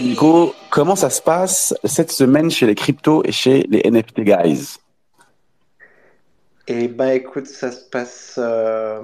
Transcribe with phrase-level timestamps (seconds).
[0.00, 4.78] Nico, comment ça se passe cette semaine chez les cryptos et chez les NFT guys?
[6.70, 9.02] Eh ben, écoute, ça se passe, euh,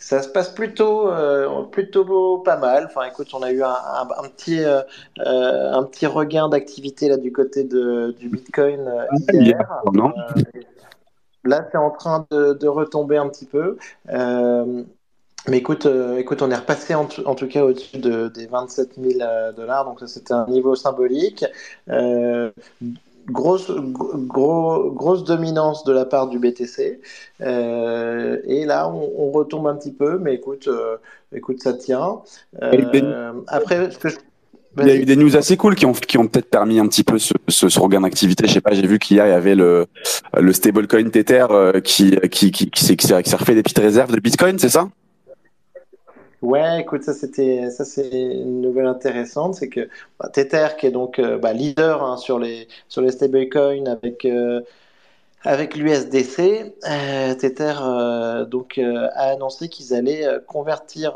[0.00, 2.86] ça se passe plutôt, euh, plutôt pas mal.
[2.86, 4.82] Enfin, écoute, on a eu un, un, petit, euh,
[5.16, 9.56] un petit regain d'activité là du côté de, du Bitcoin hier.
[11.44, 13.78] là, c'est en train de, de, retomber un petit peu.
[15.46, 18.94] Mais écoute, euh, écoute, on est repassé en, en tout cas au-dessus de, des 27
[18.96, 21.44] 000 euh, dollars, donc ça c'était un niveau symbolique.
[21.90, 22.50] Euh,
[23.26, 27.00] grosse, gros, grosse dominance de la part du BTC.
[27.40, 30.96] Euh, et là, on, on, retombe un petit peu, mais écoute, euh,
[31.32, 32.20] écoute, ça tient.
[33.48, 34.16] après, ce que je
[34.80, 36.88] il y a eu des news assez cool qui ont, qui ont peut-être permis un
[36.88, 38.48] petit peu ce, ce, ce regain d'activité.
[38.48, 39.86] Je sais pas, j'ai vu qu'il y avait le,
[40.36, 41.46] le stablecoin Tether
[41.84, 44.88] qui, qui, qui, qui, qui s'est refait des petites réserves de Bitcoin, c'est ça?
[46.44, 50.90] Ouais, écoute, ça c'était, ça c'est une nouvelle intéressante, c'est que bah, Tether, qui est
[50.90, 54.60] donc euh, bah, leader hein, sur les sur les stablecoins avec euh,
[55.42, 57.74] avec l'USDC, euh, Tether
[58.50, 61.14] donc a annoncé qu'ils allaient convertir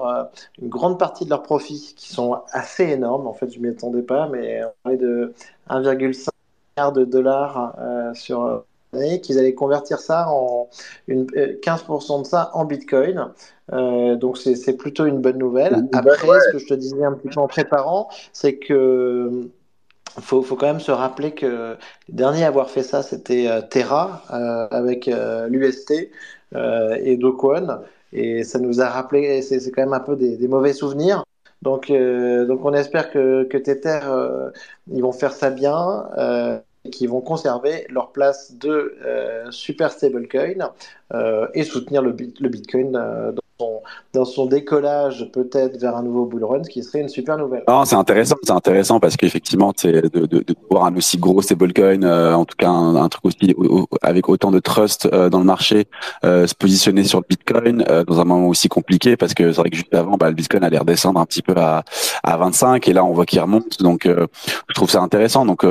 [0.63, 3.27] une grande partie de leurs profits, qui sont assez énormes.
[3.27, 5.35] En fait, je m'y attendais pas, mais on parlait de
[5.69, 6.29] 1,5
[6.77, 7.75] milliard de dollars
[8.15, 10.69] sur qu'ils allaient convertir ça en
[11.07, 13.29] une, 15% de ça en Bitcoin.
[13.73, 15.89] Euh, donc c'est plutôt une bonne nouvelle.
[15.93, 19.51] Après, ce que je te disais un petit peu en préparant, c'est que
[20.21, 21.77] faut, faut quand même se rappeler que le
[22.09, 26.11] dernier à avoir fait ça, c'était euh, Terra euh, avec euh, l'UST
[26.55, 27.81] euh, et Dokwon.
[28.13, 31.25] Et ça nous a rappelé, c'est quand même un peu des, des mauvais souvenirs.
[31.61, 34.01] Donc, donc on espère que, que Tether,
[34.91, 36.07] ils vont faire ça bien
[36.91, 40.73] qui vont conserver leur place de euh, super stablecoin
[41.55, 43.33] et soutenir le, le Bitcoin euh,
[44.13, 47.65] dans son décollage peut-être vers un nouveau bull run, ce qui serait une super nouvelle.
[47.69, 52.03] Non, c'est intéressant, c'est intéressant parce qu'effectivement, de, de, de, voir un aussi gros stablecoin,
[52.03, 53.55] euh, en tout cas un, un, truc aussi
[54.03, 55.87] avec autant de trust euh, dans le marché,
[56.25, 59.61] euh, se positionner sur le Bitcoin euh, dans un moment aussi compliqué parce que c'est
[59.61, 61.85] vrai que juste avant, bah, le Bitcoin allait redescendre un petit peu à,
[62.23, 64.27] à 25 et là on voit qu'il remonte, donc euh,
[64.69, 65.45] je trouve ça intéressant.
[65.45, 65.65] Donc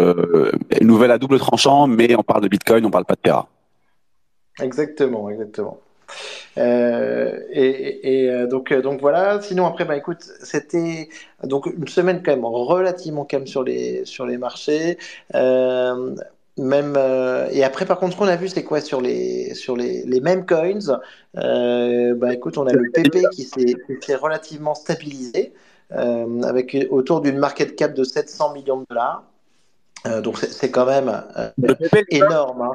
[0.82, 3.48] nouvelle à double tranchant, mais on parle de Bitcoin, on parle pas de Terra.
[4.62, 5.80] Exactement, exactement.
[6.58, 9.42] Euh, et, et euh, donc, euh, donc voilà.
[9.42, 11.10] Sinon après, bah écoute, c'était
[11.44, 14.98] donc une semaine quand même relativement calme sur les sur les marchés.
[15.36, 16.16] Euh,
[16.58, 19.78] même euh, et après par contre ce qu'on a vu c'est quoi sur les sur
[19.78, 21.00] les, les mêmes coins?
[21.38, 25.54] Euh, bah écoute on a le PP qui s'est relativement stabilisé
[25.92, 29.24] euh, avec autour d'une market cap de 700 millions de dollars
[30.24, 31.12] donc c'est quand même
[32.10, 32.72] énorme hein.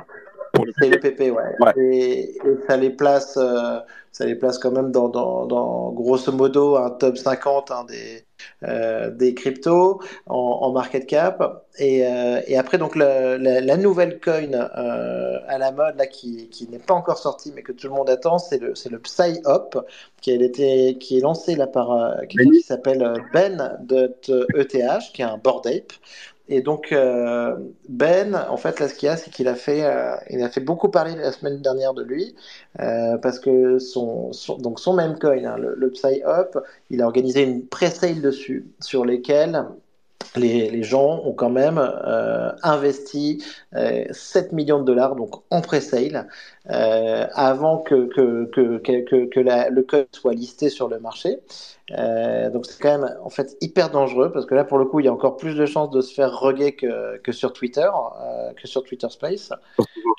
[0.78, 1.56] C'est le PP, ouais.
[1.60, 1.72] ouais.
[1.78, 3.80] Et, et, ça les place, euh,
[4.10, 8.26] ça les place quand même dans, dans, dans, grosso modo un top 50 hein, des,
[8.64, 11.64] euh, des cryptos en, en, market cap.
[11.78, 16.06] Et, euh, et après donc la, la, la nouvelle coin euh, à la mode là
[16.06, 18.90] qui, qui n'est pas encore sortie mais que tout le monde attend, c'est le c'est
[18.90, 19.78] le PsyHop
[20.20, 24.30] qui a été qui est lancé là par euh, quelqu'un qui s'appelle Ben.eth
[25.14, 25.92] qui est un board ape.
[26.54, 27.56] Et donc euh,
[27.88, 30.50] Ben, en fait, là, ce qu'il y a, c'est qu'il a fait, euh, il a
[30.50, 32.34] fait beaucoup parler la semaine dernière de lui,
[32.80, 35.90] euh, parce que son, son, donc son même coin, hein, le, le
[36.90, 39.64] il a organisé une pré-sale dessus, sur lesquels
[40.36, 43.44] les, les, gens ont quand même euh, investi
[43.74, 46.28] euh, 7 millions de dollars donc en pré-sale
[46.70, 51.40] euh, avant que, que, que, que, que la, le code soit listé sur le marché.
[51.98, 55.00] Euh, donc c'est quand même en fait hyper dangereux parce que là pour le coup
[55.00, 57.88] il y a encore plus de chances de se faire reguer que, que sur Twitter,
[58.20, 59.52] euh, que sur Twitter Space.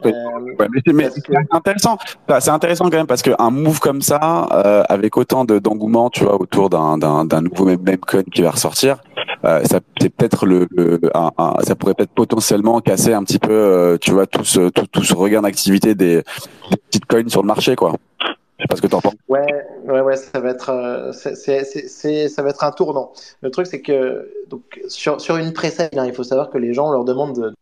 [0.06, 0.12] Euh,
[0.60, 1.34] ouais, mais c'est que...
[1.52, 1.98] intéressant.
[2.40, 6.40] C'est intéressant quand même parce qu'un move comme ça, euh, avec autant d'engouement, tu vois,
[6.40, 6.98] autour d'un
[7.42, 9.13] nouveau même coin qui va ressortir, euh,
[9.44, 13.52] ça c'est peut-être le, le un, un, ça pourrait peut-être potentiellement casser un petit peu,
[13.52, 16.24] euh, tu vois, tout ce tout, tout ce regain d'activité des,
[16.72, 17.94] des petites coins sur le marché, quoi.
[18.20, 19.16] Je sais pas ce que tu en penses.
[19.28, 19.46] Ouais,
[19.86, 23.12] ouais, ouais, ça va être, euh, c'est, c'est, ça va être un tournant.
[23.42, 26.74] Le truc, c'est que donc sur sur une précède, hein, il faut savoir que les
[26.74, 27.54] gens leur demandent de,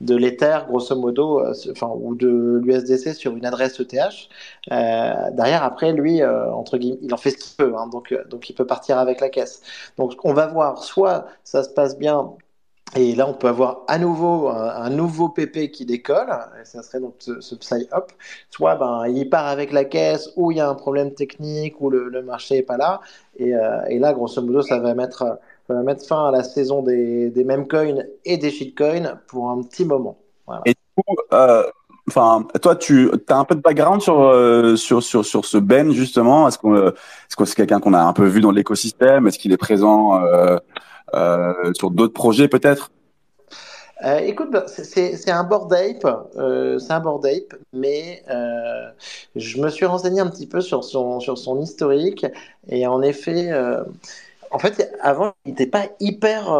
[0.00, 3.94] de, l'Ether, grosso modo, euh, enfin, ou de l'USDC sur une adresse ETH.
[4.72, 8.14] Euh, derrière, après, lui, euh, entre guillemets, il en fait ce qu'il peut, hein, donc,
[8.28, 9.62] donc il peut partir avec la caisse.
[9.98, 12.32] Donc, on va voir, soit ça se passe bien
[12.94, 16.30] et là, on peut avoir à nouveau un, nouveau PP qui décolle,
[16.60, 18.12] et ça serait donc ce, Psy-Hop.
[18.50, 21.90] Soit ben, il part avec la caisse, ou il y a un problème technique, ou
[21.90, 23.00] le, marché est pas là.
[23.38, 23.52] Et,
[23.88, 25.38] et, là, grosso modo, ça va mettre,
[25.68, 29.84] mettre fin à la saison des, des meme coins et des shitcoins pour un petit
[29.84, 30.18] moment.
[30.64, 31.16] Et du coup,
[32.08, 36.46] enfin, toi, tu as un peu de background sur sur sur sur ce Ben justement?
[36.48, 39.26] Est-ce qu'on est-ce que c'est quelqu'un qu'on a un peu vu dans l'écosystème?
[39.26, 40.20] Est-ce qu'il est présent
[41.74, 42.90] sur d'autres projets peut-être?
[44.04, 48.90] Euh, écoute, bah, c'est un board ape, euh, c'est un board ape, mais euh,
[49.36, 52.26] je me suis renseigné un petit peu sur son, sur son historique
[52.68, 53.82] et en effet, euh,
[54.56, 56.50] en fait, avant, il n'était pas hyper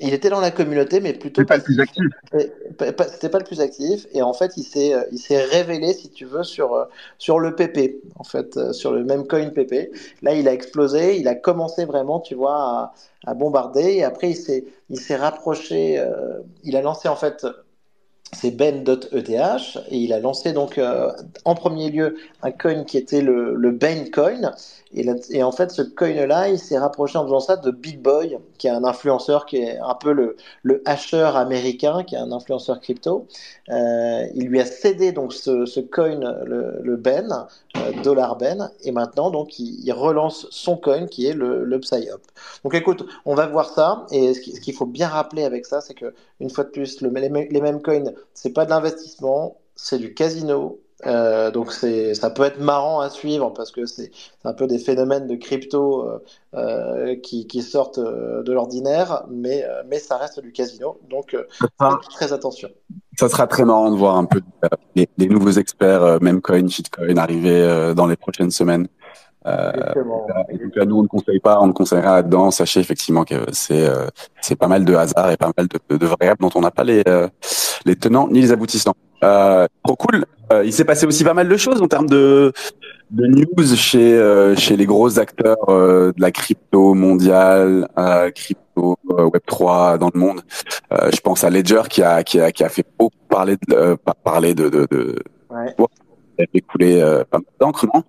[0.00, 2.04] il était dans la communauté, mais plutôt pas le plus actif.
[2.30, 6.10] C'était pas le plus actif, et en fait, il s'est, euh, il s'est révélé, si
[6.10, 6.84] tu veux, sur euh,
[7.18, 9.90] sur le PP, en fait, euh, sur le même coin PP.
[10.22, 12.94] Là, il a explosé, il a commencé vraiment, tu vois, à,
[13.26, 16.02] à bombarder, et après, il s'est, il s'est rapproché,
[16.64, 17.44] il a lancé en fait
[18.32, 21.10] c'est ben.eth et il a lancé donc euh,
[21.44, 24.52] en premier lieu un coin qui était le, le Ben Coin
[24.94, 28.38] et, en fait ce coin là il s'est rapproché en faisant ça de Big Boy
[28.58, 32.32] qui est un influenceur qui est un peu le, le hasher américain qui est un
[32.32, 33.26] influenceur crypto
[33.70, 37.46] euh, il lui a cédé donc ce, coin le, Ben
[37.76, 42.20] euh, dollar Ben et maintenant donc il, relance son coin qui est le, le PsyOp
[42.64, 45.94] donc écoute on va voir ça et ce qu'il faut bien rappeler avec ça c'est
[45.94, 49.98] que une fois de plus le, les, les mêmes coins c'est pas de l'investissement, c'est
[49.98, 50.78] du casino.
[51.06, 54.10] Euh, donc c'est, ça peut être marrant à suivre parce que c'est,
[54.44, 56.18] un peu des phénomènes de crypto euh,
[56.54, 60.98] euh qui, qui, sortent de l'ordinaire, mais, mais ça reste du casino.
[61.08, 61.36] Donc
[61.78, 62.68] sera, très attention.
[63.16, 64.40] Ça sera très marrant de voir un peu
[64.96, 68.88] les, les nouveaux experts, même coin, shitcoin, arriver dans les prochaines semaines.
[69.46, 72.50] Euh, donc là, nous, on ne conseille pas, on ne conseillera là-dedans.
[72.50, 73.88] Sachez effectivement que c'est
[74.40, 76.84] c'est pas mal de hasard et pas mal de, de variables dont on n'a pas
[76.84, 77.04] les
[77.84, 78.96] les tenants ni les aboutissants.
[79.22, 80.24] Euh, trop cool.
[80.52, 82.52] Euh, il s'est passé aussi pas mal de choses en termes de,
[83.10, 88.96] de news chez euh, chez les gros acteurs euh, de la crypto mondiale, euh, crypto
[89.08, 90.40] Web 3 dans le monde.
[90.90, 94.54] je pense à Ledger qui a qui a qui a fait beaucoup parler de parler
[94.54, 95.18] de de, de...
[95.50, 95.74] Ouais.
[96.38, 98.02] il a fait couler pas mal d'encre, non?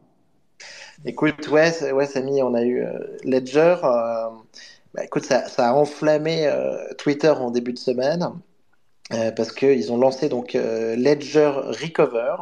[1.05, 2.83] Écoute, ouais, ouais, Samy, on a eu
[3.23, 3.77] Ledger.
[3.81, 6.51] Bah, écoute, ça, ça a enflammé
[6.97, 8.29] Twitter en début de semaine.
[9.11, 12.35] Euh, parce qu'ils ont lancé donc euh, Ledger Recover.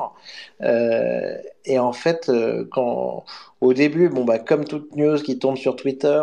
[0.62, 3.24] Euh, et en fait euh, quand
[3.62, 6.22] au début bon bah comme toute news qui tombe sur Twitter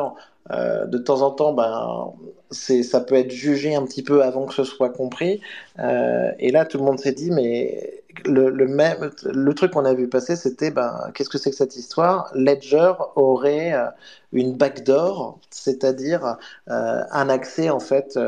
[0.51, 2.19] de temps en temps
[2.51, 5.41] c'est ça peut être jugé un petit peu avant que ce soit compris.
[5.79, 9.95] Et là tout le monde s'est dit mais le, le même le truc qu'on a
[9.95, 12.31] vu passer c'était ben qu'est-ce que c'est que cette histoire?
[12.35, 13.73] Ledger aurait
[14.33, 16.37] une backdoor c'est-à-dire
[16.67, 18.19] un accès en fait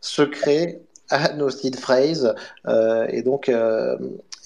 [0.00, 2.34] secret à nos seed phrases
[2.66, 3.96] euh, et donc euh,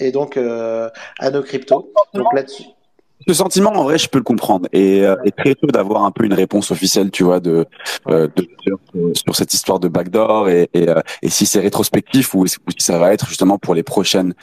[0.00, 0.88] et donc euh,
[1.18, 1.92] à nos cryptos.
[2.14, 2.64] Donc là-dessus.
[3.26, 4.68] Ce sentiment, en vrai, je peux le comprendre.
[4.72, 7.64] Et, et très tôt d'avoir un peu une réponse officielle, tu vois, de,
[8.06, 8.30] de,
[9.14, 10.88] sur, cette histoire de backdoor et, et,
[11.22, 14.34] et si c'est rétrospectif ou, si ça va être justement pour les prochaines,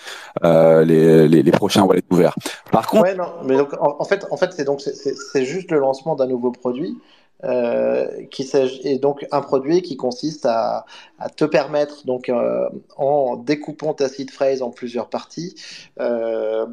[0.43, 2.33] euh, les, les, les, prochains wallets ouverts.
[2.71, 5.77] Par contre, ouais, non, mais donc en, fait, en fait, c'est donc c'est juste le
[5.77, 6.97] lancement d'un nouveau produit.
[7.43, 10.85] Euh, qui est donc un produit qui consiste à,
[11.17, 15.55] à te permettre, donc, euh, en découpant ta seed phrase en plusieurs parties,
[15.99, 16.67] euh,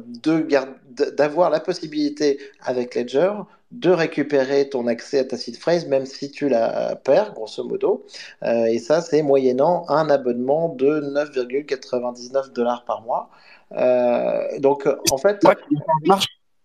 [1.17, 3.31] d'avoir la possibilité avec Ledger
[3.71, 8.05] de récupérer ton accès à ta seed phrase, même si tu la perds, grosso modo.
[8.43, 13.29] Euh, et ça, c'est moyennant un abonnement de 9,99 dollars par mois.
[13.73, 15.45] Euh, donc, en fait.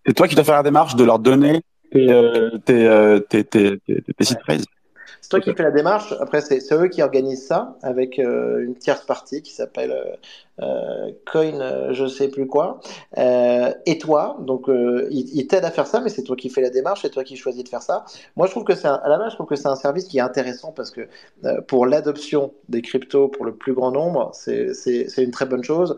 [0.06, 1.62] C'est toi qui dois faire la démarche de leur donner
[1.94, 4.58] tes, euh, euh, tes, tes, tes sites ouais.
[5.20, 6.12] C'est toi qui fais la démarche.
[6.20, 10.18] Après, c'est eux qui organisent ça avec euh, une tierce partie qui s'appelle
[10.60, 12.80] euh, Coin, je sais plus quoi.
[13.16, 16.60] Euh, et toi, donc ils il t'aident à faire ça, mais c'est toi qui fais
[16.60, 18.04] la démarche, c'est toi qui choisis de faire ça.
[18.36, 20.18] Moi, je trouve que c'est à la base, je trouve que c'est un service qui
[20.18, 21.08] est intéressant parce que
[21.68, 25.96] pour l'adoption des cryptos pour le plus grand nombre, c'est une très bonne chose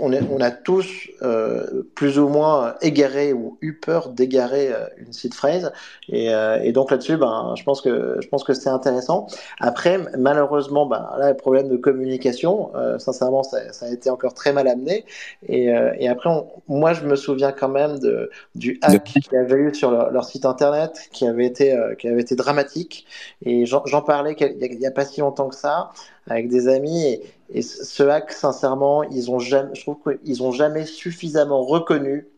[0.00, 4.86] on, est, on, a tous euh, plus ou moins égaré ou eu peur d'égarer euh,
[4.98, 5.72] une seed phrase
[6.08, 9.26] et, euh, et donc là-dessus ben je pense que je pense que c'est intéressant.
[9.60, 14.52] Après malheureusement ben là le problème de communication sincèrement ça, ça, a été encore très
[14.52, 15.04] mal amené.
[15.48, 15.66] Et,
[15.98, 19.56] et après on, moi je me souviens quand même de du hack qu'il y avait
[19.56, 23.06] eu sur leur, leur, site internet qui avait été qui avait été dramatique.
[23.44, 25.90] Et j'en parlais il n'y a, a, pas si longtemps que ça
[26.28, 27.04] avec des amis.
[27.04, 32.28] Et, et ce hack, sincèrement, ils ont jamais, je trouve qu'ils ont jamais suffisamment reconnu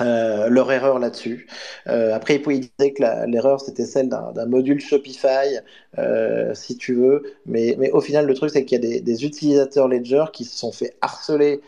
[0.00, 1.46] euh, leur erreur là-dessus.
[1.88, 5.58] Euh, après, ils disaient que l'erreur c'était celle d'un module Shopify,
[5.98, 9.00] euh, si tu veux, mais, mais au final, le truc c'est qu'il y a des,
[9.00, 11.60] des, utilisateurs Ledger qui se sont fait harceler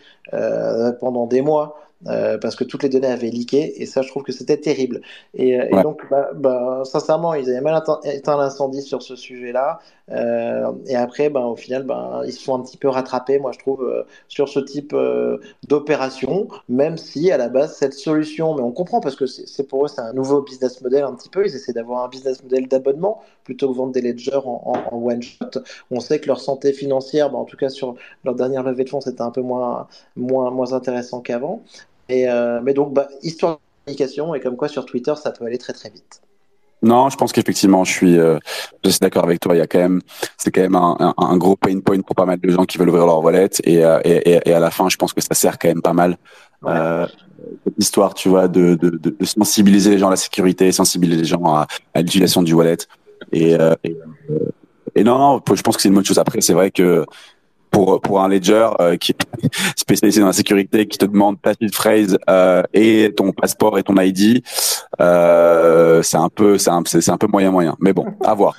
[1.01, 4.33] pendant des mois parce que toutes les données avaient leaké, et ça, je trouve que
[4.33, 5.03] c'était terrible.
[5.35, 9.15] Et, donc, bah, bah, sincèrement, ils avaient mal éteint l'incendie sur ce
[10.09, 10.73] sujet-là.
[10.87, 13.59] et après, ben, au final, ben, ils se sont un petit peu rattrapés, moi, je
[13.59, 14.95] trouve, sur ce type
[15.69, 19.85] d'opération, même si à la base, cette solution, mais on comprend parce que c'est pour
[19.85, 21.47] eux, c'est un nouveau business model un petit peu.
[21.47, 25.63] Ils essaient d'avoir un business model d'abonnement plutôt que vendre des ledgers en, one shot.
[25.91, 27.95] On sait que leur santé financière, bah, en tout cas sur
[28.25, 31.63] leur dernière levée de fonds, c'était un peu moins, moins, moins intéressant qu'avant.
[32.09, 35.45] Et, euh, mais donc, bah, histoire de communication, et comme quoi sur Twitter, ça peut
[35.45, 36.23] aller très très vite.
[36.83, 38.39] Non, je pense qu'effectivement, je suis, euh,
[38.85, 39.55] je suis d'accord avec toi.
[39.55, 40.01] Il y a quand même,
[40.37, 42.89] c'est quand même un, un, gros pain point pour pas mal de gens qui veulent
[42.89, 43.51] ouvrir leur wallet.
[43.63, 45.93] Et, euh, et, et, à la fin, je pense que ça sert quand même pas
[45.93, 46.17] mal.
[46.65, 47.07] Euh,
[47.65, 51.29] cette histoire, tu vois, de, de, de, sensibiliser les gens à la sécurité, sensibiliser les
[51.29, 52.79] gens à, à l'utilisation du wallet.
[53.31, 53.97] Et, euh, et,
[54.97, 56.19] et, non, non, je pense que c'est une bonne chose.
[56.19, 57.07] Après, c'est vrai que
[57.73, 61.55] pour pour un ledger euh, qui est spécialisé dans la sécurité, qui te demande ta
[61.55, 64.45] petite phrase euh, et ton passeport et ton ID,
[65.01, 67.77] euh, c'est un peu c'est un c'est un peu moyen moyen.
[67.81, 68.55] Mais bon, à voir.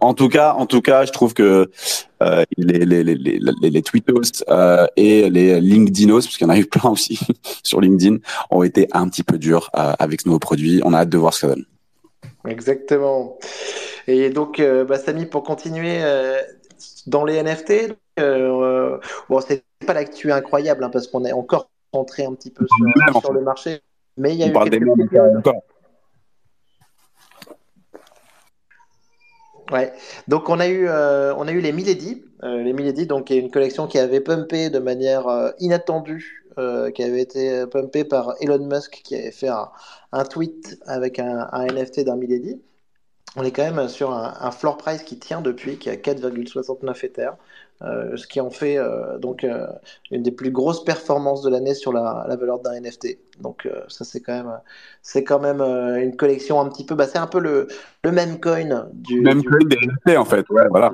[0.00, 1.68] En, tout cas, en tout cas, je trouve que
[2.22, 6.52] euh, les, les, les, les, les tweetos euh, et les LinkedInos, parce qu'il y en
[6.52, 7.18] a eu plein aussi
[7.64, 8.18] sur LinkedIn,
[8.50, 10.80] ont été un petit peu durs euh, avec nos produits.
[10.84, 11.64] On a hâte de voir ce que ça donne.
[12.46, 13.36] Exactement.
[14.06, 16.40] Et donc, euh, bah, Samy, pour continuer euh,
[17.06, 22.24] dans les NFT, euh, bon, c'est pas l'actu incroyable hein, parce qu'on est encore rentré
[22.24, 23.80] un petit peu sur, le marché,
[24.16, 25.48] mais il y a eu quelques
[29.70, 29.92] Ouais.
[30.28, 33.98] Donc on a eu on a eu les Milady, les Milady donc une collection qui
[33.98, 36.46] avait pumpé de manière inattendue,
[36.94, 39.50] qui avait été pumpé par Elon Musk qui avait fait
[40.12, 42.62] un, tweet avec un, un NFT d'un Milady
[43.36, 47.04] on est quand même sur un, floor price qui tient depuis, qui est à 4,69
[47.04, 47.30] Ether.
[47.82, 49.68] Euh, ce qui en fait euh, donc euh,
[50.10, 53.18] une des plus grosses performances de l'année sur la, valeur d'un NFT.
[53.42, 54.58] Donc ça c'est quand même
[55.02, 57.68] c'est quand même une collection un petit peu bah, c'est un peu le,
[58.04, 60.48] le même coin du même coin des NFT en fait.
[60.50, 60.92] Ouais voilà.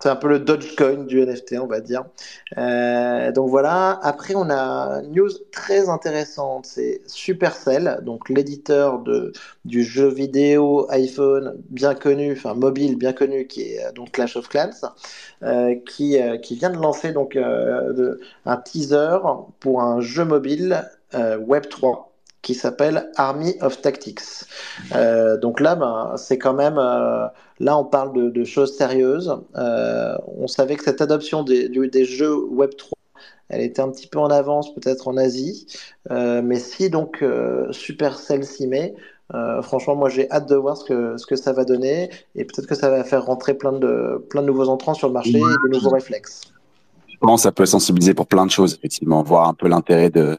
[0.00, 2.04] C'est un peu le Dogecoin du NFT on va dire.
[2.56, 3.98] Donc voilà.
[4.02, 6.66] Après on a une news très intéressante.
[6.66, 9.32] C'est Supercell donc l'éditeur de
[9.64, 14.48] du jeu vidéo iPhone bien connu enfin mobile bien connu qui est donc Clash of
[14.48, 14.70] Clans
[15.86, 19.18] qui euh, qui vient de lancer donc euh, un teaser
[19.60, 20.93] pour un jeu mobile euh,
[21.46, 22.10] Web 3
[22.42, 24.44] qui s'appelle Army of Tactics.
[25.40, 29.34] donc là, ben, c'est quand même, là on parle de, choses sérieuses.
[29.54, 32.98] on savait que cette adoption des, des, jeux Web 3,
[33.48, 35.66] elle était un petit peu en avance peut-être en Asie,
[36.10, 37.24] mais si donc
[37.70, 38.94] Supercell s'y met,
[39.32, 42.44] euh, franchement, moi j'ai hâte de voir ce que, ce que ça va donner et
[42.44, 45.38] peut-être que ça va faire rentrer plein de, plein de nouveaux entrants sur le marché
[45.38, 46.42] et de nouveaux réflexes.
[47.08, 50.10] Je pense que ça peut sensibiliser pour plein de choses, effectivement, voir un peu l'intérêt
[50.10, 50.38] de,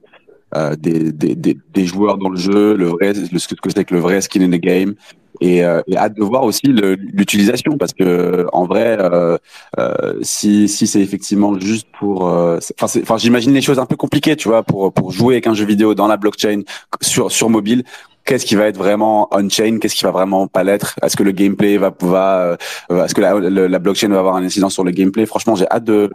[0.56, 3.94] euh, des, des, des, joueurs dans le jeu, le vrai, le, ce que c'est que
[3.94, 4.96] le vrai skin in the game,
[5.42, 9.38] et, euh, et hâte de voir aussi l'utilisation parce que en vrai, euh,
[9.80, 14.36] euh, si, si c'est effectivement juste pour, enfin, enfin, j'imagine les choses un peu compliquées,
[14.36, 16.62] tu vois, pour pour jouer avec un jeu vidéo dans la blockchain
[17.02, 17.84] sur sur mobile
[18.24, 20.96] qu'est-ce qui va être vraiment on-chain, qu'est-ce qui va vraiment pas l'être?
[21.04, 22.58] Est-ce que le gameplay va va
[22.90, 25.28] est-ce que la, la, blockchain va avoir un incident sur le gameplay?
[25.28, 26.10] Franchement, j'ai hâte de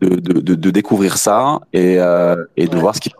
[0.00, 3.10] de, de, de découvrir ça et, euh, et de voir ce qui.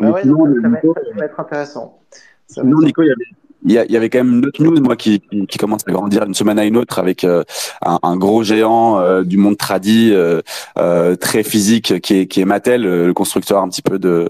[0.00, 2.00] Ah ouais, ça, va être, intéressant.
[2.46, 3.24] Sinon, Nico, il y avait
[3.64, 6.34] il y, avait quand même une autre news moi qui, qui, commence à grandir une
[6.34, 7.42] semaine à une autre avec euh,
[7.84, 10.40] un, un, gros géant euh, du monde tradi euh,
[10.78, 14.28] euh, très physique qui est, qui est Mattel le constructeur un petit peu de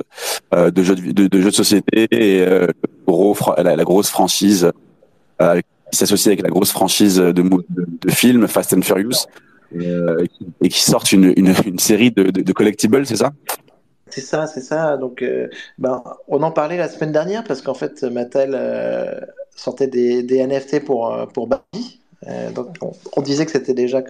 [0.53, 2.47] de jeux de, de, jeux de société et
[3.07, 4.73] gros la, la, grosse franchise
[5.39, 7.43] qui s'associe avec la grosse franchise de, de,
[7.79, 9.27] de films Fast and Furious
[9.79, 13.33] et qui sortent une, une, une série de, de, de collectibles c'est ça?
[14.21, 14.97] C'est ça, c'est ça.
[14.97, 15.49] Donc, euh,
[15.79, 19.21] ben, on en parlait la semaine dernière parce qu'en fait, Mattel euh,
[19.55, 22.01] sortait des, NFT pour, euh, pour Barbie.
[22.55, 22.77] donc,
[23.17, 24.03] on, disait que c'était déjà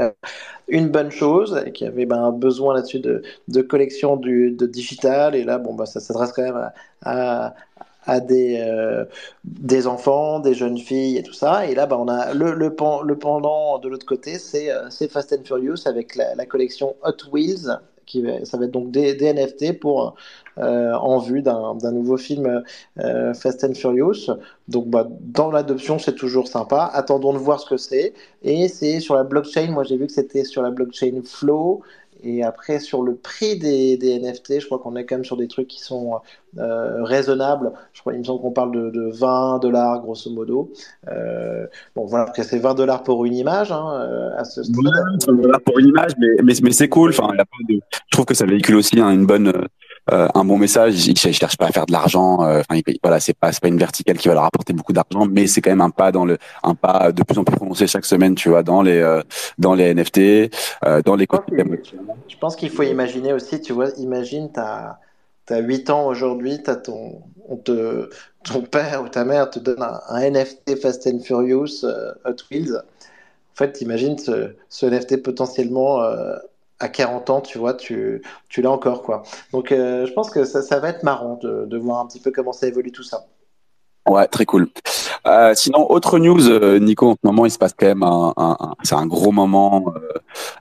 [0.68, 4.66] une bonne chose et qu'il y avait ben, un besoin là-dessus de, de, collection de
[4.66, 5.34] digital.
[5.34, 6.70] Et là, bon, ben, ça s'adresse quand même
[7.02, 7.54] à,
[8.06, 9.04] à, des,
[9.44, 11.66] des enfants, des jeunes filles et tout ça.
[11.66, 14.70] Et là, ben, on a le, le, pendant de l'autre côté, c'est
[15.10, 17.78] Fast and Furious avec la collection Hot Wheels
[18.44, 20.14] ça va être donc des, NFT pour
[20.58, 22.62] euh, en vue d'un nouveau film
[22.98, 24.30] euh, Fast and Furious.
[24.68, 26.90] Donc bah, dans l'adoption, c'est toujours sympa.
[26.92, 28.14] Attendons de voir ce que c'est.
[28.42, 29.70] Et c'est sur la blockchain.
[29.70, 31.82] Moi, j'ai vu que c'était sur la blockchain Flow.
[32.22, 35.48] Et après, sur le prix des, NFT, je crois qu'on est quand même sur des
[35.48, 36.20] trucs qui sont
[36.58, 37.72] euh, raisonnables.
[37.92, 40.72] Je crois, il me semble qu'on parle de, 20 dollars, grosso modo.
[41.08, 44.76] Euh, bon, voilà, après, c'est 20 dollars pour une image, hein, euh, à ce stade.
[45.26, 47.10] dollars pour une image, mais, mais, c'est cool.
[47.10, 47.28] Enfin,
[47.68, 47.76] je
[48.10, 49.52] trouve que ça véhicule aussi hein, une bonne
[50.10, 51.06] un bon message.
[51.06, 52.40] Il, il, cherche pas à faire de l'argent.
[52.40, 55.60] Enfin, voilà, c'est pas pas une verticale qui va leur apporter beaucoup d'argent, mais c'est
[55.60, 58.34] quand même un pas dans le un pas de plus en plus prononcé chaque semaine,
[58.34, 59.20] tu vois, dans les
[59.58, 60.50] dans les NFT,
[61.04, 61.26] dans les.
[62.28, 64.98] Je pense qu'il faut imaginer aussi, tu vois, imagine ta
[65.48, 67.22] tu as 8 ans aujourd'hui, ton,
[67.64, 68.10] te,
[68.44, 72.76] ton père ou ta mère te donne un, NFT Fast and Furious euh, Hot Wheels.
[72.76, 76.36] En fait, t'imagines ce, ce NFT potentiellement euh,
[76.80, 79.02] à 40 ans, tu vois, tu, tu l'as encore.
[79.02, 79.22] quoi.
[79.52, 82.30] Donc, euh, je pense que ça, ça, va être marrant de, voir un petit peu
[82.30, 83.26] comment ça évolue tout ça.
[84.08, 84.68] Ouais, très cool.
[85.54, 88.32] sinon, autre news, Nico, en ce moment, il se passe quand même un,
[88.82, 89.92] c'est un gros moment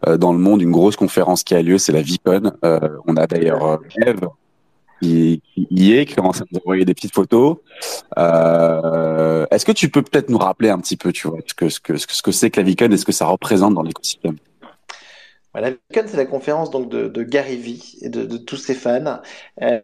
[0.06, 2.52] dans le monde, une grosse conférence qui a lieu, c'est la VCon.
[3.08, 4.28] on a d'ailleurs Eve
[5.02, 7.58] qui, y est, qui commence à nous envoyer des petites photos.
[8.18, 11.70] Euh, Est-ce que tu peux peut-être nous rappeler un petit peu, tu vois, ce que
[11.70, 14.38] ce que ce que c'est que la Vicon et ce que ça représente dans l'écosystème?
[15.62, 18.74] La VCon, c'est la conférence donc de, de Gary Vee et de, de, tous ses
[18.74, 19.22] fans.
[19.62, 19.80] Euh,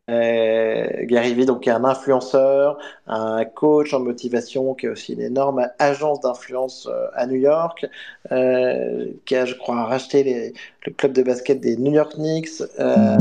[1.05, 2.77] Gary Vee, donc, est un influenceur,
[3.07, 7.85] un coach en motivation, qui a aussi une énorme agence d'influence euh, à New York,
[8.31, 10.53] euh, qui a, je crois, racheté les,
[10.85, 13.17] le club de basket des New York Knicks euh,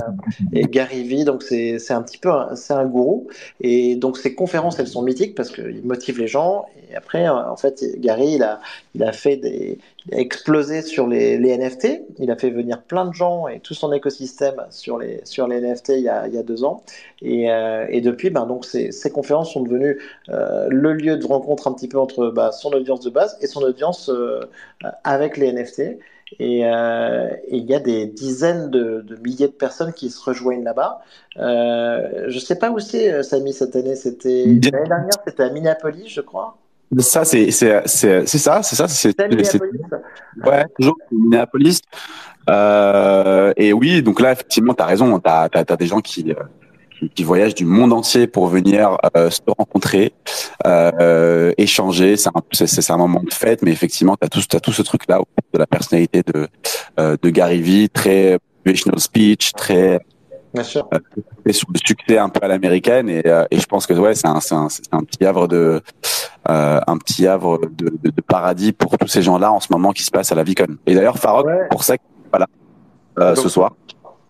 [0.53, 1.25] et Gary Vee.
[1.25, 3.29] Donc, c'est un petit peu, c'est un gourou.
[3.61, 6.67] Et donc, ces conférences, elles sont mythiques parce qu'il motive les gens.
[6.91, 8.61] Et après, en fait, Gary, il a,
[8.95, 12.03] il a fait des, il a explosé sur les, les, NFT.
[12.19, 15.61] Il a fait venir plein de gens et tout son écosystème sur les, sur les
[15.61, 16.83] NFT il y a, il y a deux ans.
[17.23, 21.27] Et, euh, et depuis, ben, donc ces, ces, conférences sont devenues euh, le lieu de
[21.27, 24.41] rencontre un petit peu entre bah, son audience de base et son audience euh,
[25.05, 25.99] avec les NFT.
[26.39, 30.65] Et euh, il y a des dizaines de, de, milliers de personnes qui se rejoignent
[30.65, 31.03] là-bas.
[31.39, 33.97] Euh, je ne sais pas où c'est, Samy, cette année.
[33.97, 36.57] C'était l'année dernière, c'était à Minneapolis, je crois.
[36.99, 41.81] Ça, c'est c'est c'est ça, c'est ça, c'est ouais, toujours Minneapolis.
[42.51, 45.19] Euh, et oui, donc là, effectivement, tu as raison.
[45.19, 46.35] Tu as, as, des gens qui,
[47.03, 50.13] qui, qui, voyagent du monde entier pour venir euh, se rencontrer,
[50.67, 52.17] euh, échanger.
[52.17, 52.31] C'est
[52.91, 55.21] un, un moment de fête, mais effectivement, tu as tout, as tout ce truc-là
[55.53, 56.49] de la personnalité de,
[57.01, 60.01] euh, de Gary Vee, très motivational speech, très
[60.55, 60.87] Bien sûr.
[60.93, 64.15] Euh, sur le succès un peu à l'américaine et, euh, et je pense que ouais
[64.15, 65.81] c'est un, un, un, petit havre de
[66.51, 69.93] euh, un petit havre de, de, de, paradis pour tous ces gens-là en ce moment
[69.93, 70.77] qui se passe à la Vicon.
[70.87, 71.95] Et d'ailleurs Farok pour ça
[72.31, 72.47] voilà
[73.19, 73.75] euh, ce soir.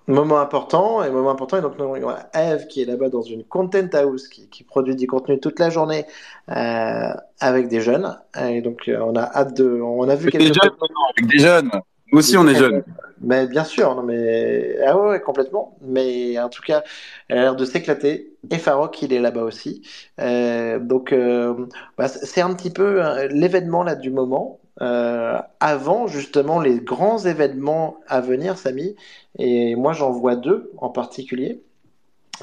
[0.09, 3.45] Moment important et moment important et donc nous avons Eve qui est là-bas dans une
[3.45, 6.07] content house qui, qui, produit du contenu toute la journée
[6.51, 10.47] euh, avec des jeunes et donc on a hâte de on a vu avec des
[10.47, 10.73] jeunes,
[11.17, 11.71] avec des jeunes
[12.13, 12.85] nous aussi, on est jeunes.
[13.23, 15.79] Mais bien sûr, non mais ah ouais, complètement.
[15.81, 16.85] Mais en tout cas,
[17.29, 18.35] elle a l'air de s'éclater.
[18.51, 19.83] Et Farok, il est là-bas aussi.
[20.21, 24.61] Euh, donc, euh, bah, c'est un petit peu euh, l'événement là du moment.
[24.81, 28.97] Euh, avant justement les grands événements à venir, Samy.
[29.39, 31.63] Et moi, j'en vois deux en particulier.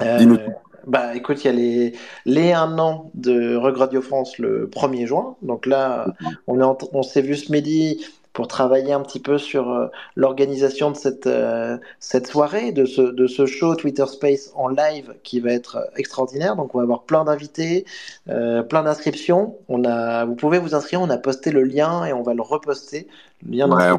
[0.01, 0.37] Euh,
[0.85, 1.93] bah écoute, il y a les,
[2.25, 5.35] les un an de Rock Radio France le 1er juin.
[5.41, 6.13] Donc là,
[6.47, 8.05] on, est on s'est vu ce midi
[8.39, 13.01] pour travailler un petit peu sur euh, l'organisation de cette, euh, cette soirée, de ce,
[13.01, 16.55] de ce show Twitter Space en live qui va être extraordinaire.
[16.55, 17.83] Donc on va avoir plein d'invités,
[18.29, 19.57] euh, plein d'inscriptions.
[19.67, 22.41] On a, vous pouvez vous inscrire, on a posté le lien et on va le
[22.41, 23.09] reposter.
[23.45, 23.89] Le lien ouais,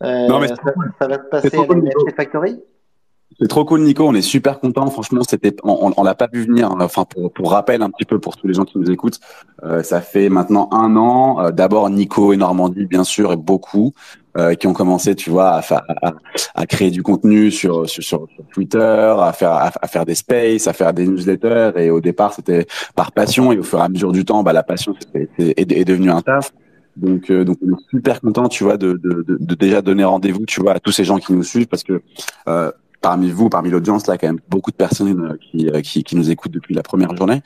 [0.00, 0.54] non, mais ça,
[0.98, 2.62] ça, va se passer à la Factory?
[3.40, 4.06] C'est trop cool, Nico.
[4.06, 4.88] On est super content.
[4.90, 6.70] Franchement, c'était, on, on l'a pas vu venir.
[6.70, 6.78] Hein.
[6.80, 9.20] Enfin, pour, pour, rappel un petit peu pour tous les gens qui nous écoutent,
[9.64, 11.40] euh, ça fait maintenant un an.
[11.40, 13.92] Euh, d'abord Nico et Normandie, bien sûr, et beaucoup
[14.36, 15.62] euh, qui ont commencé, tu vois, à,
[16.02, 16.12] à,
[16.54, 20.72] à, créer du contenu sur, sur, sur Twitter, à faire à, faire des spaces, à
[20.72, 21.72] faire des newsletters.
[21.76, 23.52] Et au départ, c'était par passion.
[23.52, 26.10] Et au fur et à mesure du temps, bah, la passion est, est, est devenue
[26.10, 26.52] un taf.
[26.96, 30.04] Donc, euh, donc on est super content, tu vois, de, de, de, de déjà donner
[30.04, 32.02] rendez-vous, tu vois, à tous ces gens qui nous suivent, parce que
[32.48, 32.70] euh,
[33.04, 36.16] parmi vous, parmi l'audience, là, quand même beaucoup de personnes euh, qui, euh, qui, qui
[36.16, 37.42] nous écoutent depuis la première journée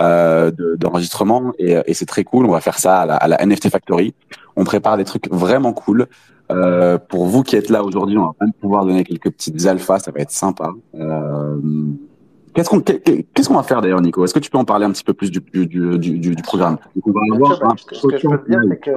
[0.00, 2.46] euh, d'enregistrement et, et c'est très cool.
[2.46, 4.14] On va faire ça à la, à la, NFT Factory.
[4.54, 6.06] On prépare des trucs vraiment cool.
[6.52, 9.98] Euh, pour vous qui êtes là aujourd'hui, on va même pouvoir donner quelques petites alphas,
[9.98, 10.70] ça va être sympa.
[10.94, 11.56] Euh,
[12.54, 14.24] Qu'est-ce qu'on qu'est-ce qu'on va faire d'ailleurs, Nico?
[14.24, 16.78] Est-ce que tu peux en parler un petit peu plus du, du, du, du, programme?
[16.96, 18.90] Donc, on va avoir ce que je peux dire, c'est que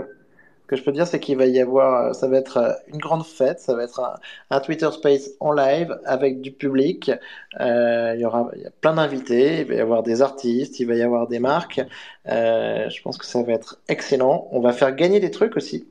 [0.67, 2.99] que je peux dire, c'est qu'il va y avoir, euh, ça va être euh, une
[2.99, 7.11] grande fête, ça va être un, Twitter Space en live avec du public.
[7.59, 10.95] Euh, il y aura a plein d'invités, il va y avoir des artistes, il va
[10.95, 11.81] y avoir des marques.
[12.25, 14.47] Je pense que ça va être excellent.
[14.51, 15.87] On va faire gagner des trucs aussi.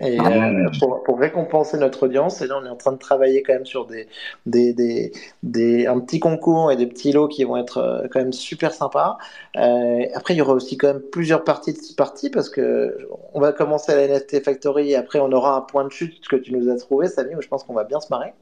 [0.00, 2.98] Et ah euh, pour, pour, récompenser notre audience, et là on est en train de
[2.98, 4.08] travailler quand même sur des,
[4.46, 8.20] des, des, des un petit concours et des petits lots qui vont être euh, quand
[8.20, 9.18] même super sympas.
[9.56, 12.98] Euh, après il y aura aussi quand même plusieurs parties de parties parce que
[13.32, 16.26] on va commencer à la NFT Factory et après on aura un point de chute
[16.28, 18.32] que tu nous as trouvé, Samy, où je pense qu'on va bien se marrer.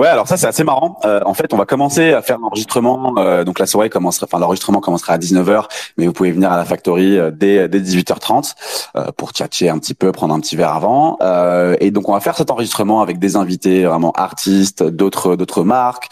[0.00, 0.98] Ouais, alors ça c'est assez marrant.
[1.04, 3.12] Euh, en fait, on va commencer à faire l'enregistrement.
[3.18, 5.64] Euh, donc la soirée commencera, enfin l'enregistrement commencera à 19h,
[5.98, 8.54] mais vous pouvez venir à la factory euh, dès, dès 18h30
[8.96, 11.18] euh, pour tchatcher un petit peu, prendre un petit verre avant.
[11.20, 15.64] Euh, et donc on va faire cet enregistrement avec des invités vraiment artistes, d'autres d'autres
[15.64, 16.08] marques,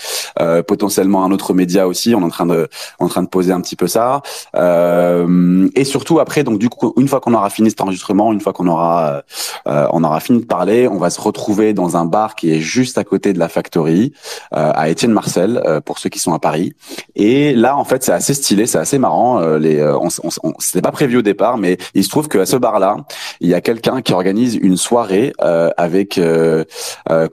[0.66, 2.14] potentiellement un autre média aussi.
[2.14, 4.20] On est en train de en train de poser un petit peu ça.
[4.55, 8.53] et surtout après, donc du coup, une fois qu'on aura fini cet enregistrement, une fois
[8.53, 9.22] qu'on aura
[9.64, 12.98] on aura fini de parler, on va se retrouver dans un bar qui est juste
[12.98, 14.20] à côté de la factory euh,
[14.52, 16.72] à Étienne Marcel euh, pour ceux qui sont à Paris.
[17.14, 19.40] Et là, en fait, c'est assez stylé, c'est assez marrant.
[19.40, 20.08] Euh, les, on,
[20.42, 22.96] on, c'était pas prévu au départ, mais il se trouve qu'à ce bar-là,
[23.40, 25.32] il y a quelqu'un qui organise une soirée
[25.76, 26.20] avec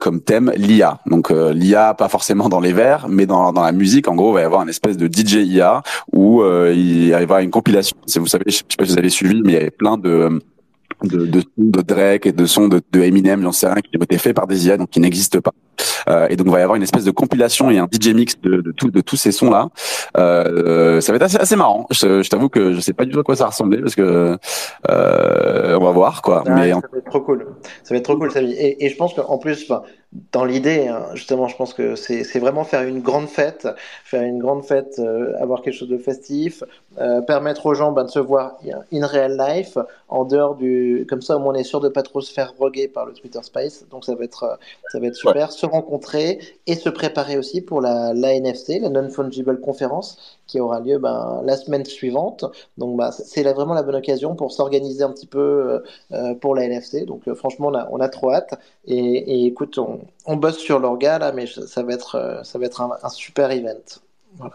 [0.00, 0.98] comme thème l'IA.
[1.06, 4.08] Donc l'IA, pas forcément dans les verres, mais dans, dans la musique.
[4.08, 5.82] En gros, il va y avoir une espèce de DJ IA
[6.12, 7.96] où il va y avoir une compilation.
[8.16, 10.40] Vous savez, je sais pas si vous avez suivi, mais il y avait plein de
[11.02, 14.02] de, de de Drake et de sons de, de Eminem, j'en sais rien, qui ont
[14.02, 15.52] été faits par des IA, donc qui n'existent pas.
[16.08, 18.40] Euh, et donc, il va y avoir une espèce de compilation et un DJ mix
[18.40, 19.68] de, de, tout, de tous ces sons-là.
[20.16, 21.86] Euh, ça va être assez, assez marrant.
[21.90, 24.38] Je, je t'avoue que je sais pas du tout à quoi ça ressemblait parce que
[24.90, 26.44] euh, on va voir quoi.
[26.46, 27.46] Mais ça va être trop cool.
[27.82, 28.40] Ça va être trop cool, ça.
[28.42, 29.70] Et, et je pense qu'en plus,
[30.32, 33.68] dans l'idée, hein, justement, je pense que c'est vraiment faire une grande fête,
[34.04, 36.62] faire une grande fête, euh, avoir quelque chose de festif,
[36.98, 38.58] euh, permettre aux gens ben, de se voir
[38.92, 39.76] in real life,
[40.08, 42.54] en dehors du, comme ça, au moins on est sûr de pas trop se faire
[42.58, 43.84] roguer par le Twitter Space.
[43.90, 44.56] Donc ça va être, euh,
[44.90, 48.88] ça va être super, se rencontrer et se préparer aussi pour la, la NFC, la
[48.88, 52.44] Non Fungible Conference, qui aura lieu ben, la semaine suivante.
[52.78, 56.64] Donc bah, c'est vraiment la bonne occasion pour s'organiser un petit peu euh, pour la
[56.64, 57.04] NFC.
[57.04, 58.54] Donc franchement, on a, on a trop hâte.
[58.86, 62.58] Et, et écoute, on, on bosse sur l'orga là, mais ça va être, euh, ça
[62.58, 63.74] va être un, super event.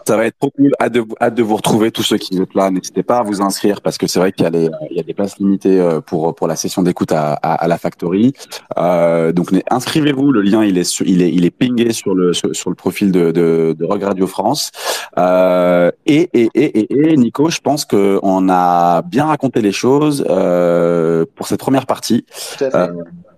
[0.08, 0.72] Ça va être trop cool.
[0.80, 2.70] Hâte de, hâte de vous retrouver, tous ceux qui êtes là.
[2.70, 4.52] N'hésitez pas à vous inscrire parce que c'est vrai qu'il y a,
[4.92, 7.80] il y a des places limitées euh, pour, pour la session d'écoute à, à, la
[7.80, 8.34] Factory.
[8.78, 10.32] Euh, donc inscrivez-vous.
[10.32, 13.32] Le lien il est, il est, il est pingé sur le, sur, le profil de,
[13.32, 14.72] de, de Rock Radio France.
[15.18, 21.26] Euh, et, et, et, et, Nico, je pense qu'on a bien raconté les choses euh,
[21.36, 22.24] pour cette première partie.
[22.58, 22.92] Tout à fait.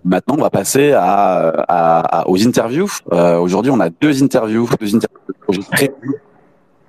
[0.05, 2.89] Maintenant, on va passer à, à, aux interviews.
[3.11, 5.63] Euh, Aujourd'hui, on a deux interviews, deux interviews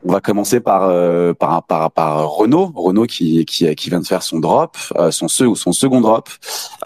[0.07, 4.07] On va commencer par, euh, par, par, par Renault, Renault qui, qui, qui vient de
[4.07, 6.29] faire son drop, euh, son, son second drop,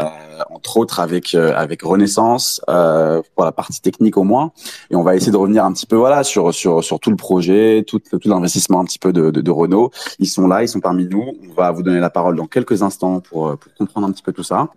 [0.01, 0.05] euh,
[0.51, 4.53] entre autres avec, euh, avec Renaissance, pour la partie technique au moins.
[4.91, 7.17] Et on va essayer de revenir un petit peu voilà sur, sur, sur tout le
[7.17, 9.91] projet, tout, tout l'investissement un petit peu de, de, de, Renault.
[10.21, 11.33] Ils sont là, ils sont parmi nous.
[11.51, 14.33] On va vous donner la parole dans quelques instants pour, pour comprendre un petit peu
[14.33, 14.69] tout ça.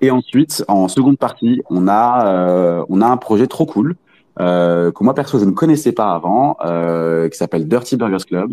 [0.00, 3.96] Et ensuite, en seconde partie, on a, euh, on a un projet trop cool
[4.40, 8.52] euh, que moi perso je ne connaissais pas avant, euh, qui s'appelle Dirty Burgers Club.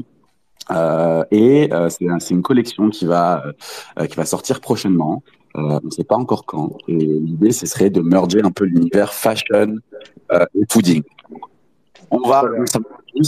[0.71, 3.43] Euh, et c'est une collection qui va
[4.09, 5.23] qui va sortir prochainement.
[5.55, 6.77] on ne sait pas encore quand.
[6.87, 9.77] Et l'idée, ce serait de merger un peu l'univers fashion
[10.31, 11.03] et pudding.
[12.11, 12.43] On va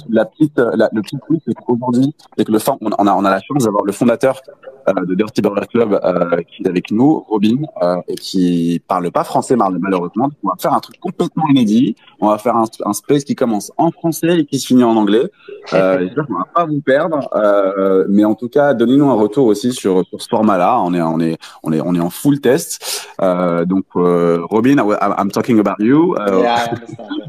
[0.10, 3.30] la petite, la, le petit truc, c'est qu'aujourd'hui, c'est que le on a, on a
[3.30, 4.42] la chance d'avoir le fondateur
[4.88, 9.12] euh, de Dirty Burger Club euh, qui est avec nous, Robin, euh, et qui parle
[9.12, 10.30] pas français malheureusement.
[10.44, 11.96] On va faire un truc complètement inédit.
[12.20, 14.96] On va faire un, un space qui commence en français et qui se finit en
[14.96, 15.32] anglais.
[15.74, 19.48] Euh, J'espère qu'on va pas vous perdre, euh, mais en tout cas, donnez-nous un retour
[19.48, 20.80] aussi sur, sur ce format-là.
[20.82, 23.08] On est, on est, on est, on est en full test.
[23.22, 24.78] Euh, donc, euh, Robin,
[25.18, 26.16] I'm talking about you.
[26.18, 26.76] Yeah,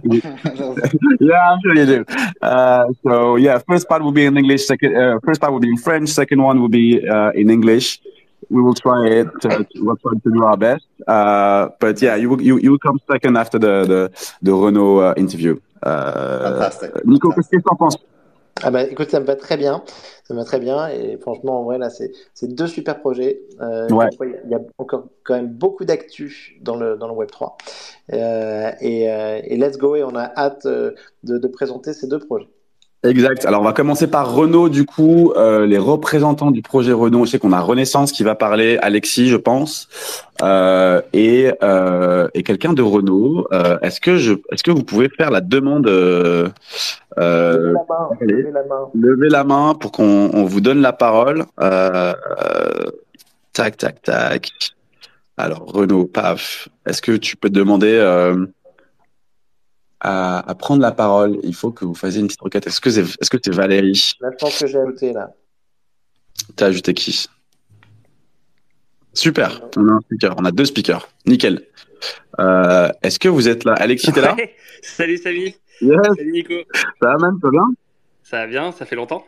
[1.21, 2.05] yeah, I'm sure you do.
[2.47, 4.67] Uh, so yeah, first part will be in English.
[4.67, 6.09] Second, uh, first part will be in French.
[6.11, 8.01] Second one will be uh, in English.
[8.49, 9.29] We will try it.
[9.45, 10.87] Uh, we'll try to do our best.
[11.07, 14.01] Uh, but yeah, you will you, you will come second after the the,
[14.43, 15.59] the Renault uh, interview.
[15.83, 16.91] Uh, Fantastic.
[17.05, 17.97] Nico, qu'est-ce que tu en penses
[18.63, 19.83] ah bah, écoute, ça me va très bien.
[20.25, 20.89] Ça me va très bien.
[20.89, 22.11] Et franchement, en vrai, là, c'est
[22.43, 23.43] deux super projets.
[23.61, 24.09] Euh, ouais.
[24.45, 27.53] Il y a encore quand même beaucoup d'actu dans le, dans le Web3.
[28.13, 29.97] Euh, et, euh, et, let's go.
[29.97, 30.93] Et on a hâte euh,
[31.23, 32.49] de, de présenter ces deux projets.
[33.05, 33.45] Exact.
[33.45, 37.25] Alors on va commencer par Renault du coup, euh, les représentants du projet Renault.
[37.25, 39.89] Je sais qu'on a Renaissance qui va parler, Alexis, je pense,
[40.43, 43.47] euh, et, euh, et quelqu'un de Renault.
[43.53, 46.49] Euh, est-ce que je, est-ce que vous pouvez faire la demande euh,
[47.17, 48.89] levez, la main, levez, la main.
[48.95, 51.45] levez la main pour qu'on on vous donne la parole.
[53.53, 54.51] tac, tac, tac.
[55.37, 56.69] Alors Renault, paf.
[56.87, 58.01] Est-ce que tu peux demander
[60.01, 62.67] à, prendre la parole, il faut que vous fassiez une petite requête.
[62.67, 64.13] Est-ce que c'est est -ce c'est Valérie?
[64.21, 65.33] Là, je pense que j'ai ajouté là.
[66.55, 67.27] T'as ajouté qui?
[69.15, 71.63] Super, on a un speaker, on a deux speakers, nickel.
[72.39, 73.73] Euh, est-ce que vous êtes là?
[73.73, 74.37] Alexis, t'es là?
[74.83, 75.53] Salut, salut.
[75.81, 76.55] Salut Nico.
[77.01, 77.51] Ça va, man, ça va?
[77.51, 77.65] Bien
[78.23, 79.25] Ça va bien, ça fait longtemps?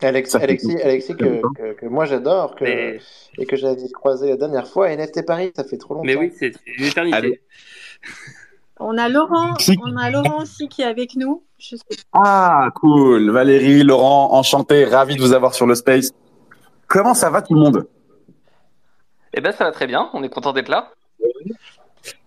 [0.00, 3.00] Alexis, Alexis, que, que, moi j'adore et
[3.46, 6.06] que j'avais croisé la dernière fois à NFT Paris, ça fait trop longtemps.
[6.06, 7.40] Mais oui, c'est une éternité.
[8.80, 11.42] On a Laurent, on a Laurent aussi qui est avec nous.
[12.12, 13.30] Ah, cool.
[13.30, 16.12] Valérie, Laurent, enchanté, ravi de vous avoir sur le space.
[16.86, 17.88] Comment ça va tout le monde?
[19.34, 20.08] Eh ben, ça va très bien.
[20.12, 20.92] On est content d'être là.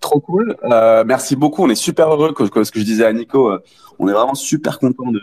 [0.02, 0.58] Trop cool.
[0.64, 1.64] Euh, merci beaucoup.
[1.64, 2.34] On est super heureux.
[2.34, 3.60] Que, ce que je disais à Nico, euh,
[4.00, 5.22] on est vraiment super content de,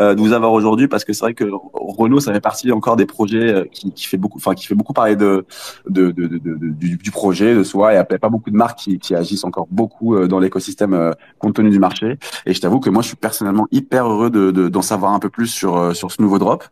[0.00, 2.96] euh, de vous avoir aujourd'hui parce que c'est vrai que Renault, ça fait partie encore
[2.96, 5.46] des projets qui, qui fait beaucoup, enfin qui fait beaucoup parler de,
[5.88, 7.92] de, de, de, du, du, projet, de soi.
[7.92, 11.54] Il n'y a pas beaucoup de marques qui, qui agissent encore beaucoup dans l'écosystème compte
[11.54, 12.18] tenu du marché.
[12.46, 15.30] Et je t'avoue que moi, je suis personnellement hyper heureux de d'en savoir un peu
[15.30, 16.64] plus sur sur ce nouveau drop.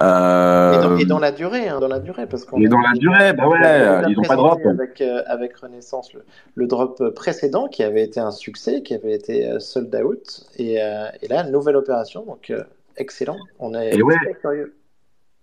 [0.00, 2.58] Et, dans, et, dans, la durée, hein, dans la durée, parce qu'on.
[2.62, 4.60] Et dans la durée, bah ouais, ils n'ont pas de drop.
[4.64, 6.24] Avec avec Renaissance, le,
[6.54, 6.77] le, drop
[7.14, 11.76] précédent qui avait été un succès, qui avait été sold out, et, et là, nouvelle
[11.76, 12.24] opération.
[12.24, 12.62] Donc, euh,
[12.96, 13.38] excellent.
[13.58, 14.74] On est et curieux.